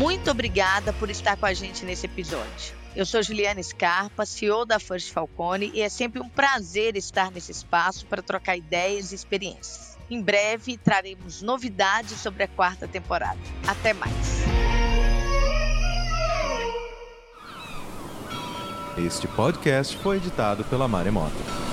[0.00, 2.74] Muito obrigada por estar com a gente nesse episódio.
[2.96, 7.52] Eu sou Juliana Scarpa, CEO da First Falcone, e é sempre um prazer estar nesse
[7.52, 9.98] espaço para trocar ideias e experiências.
[10.10, 13.38] Em breve traremos novidades sobre a quarta temporada.
[13.68, 14.16] Até mais!
[18.96, 21.69] Este podcast foi editado pela Maremoto.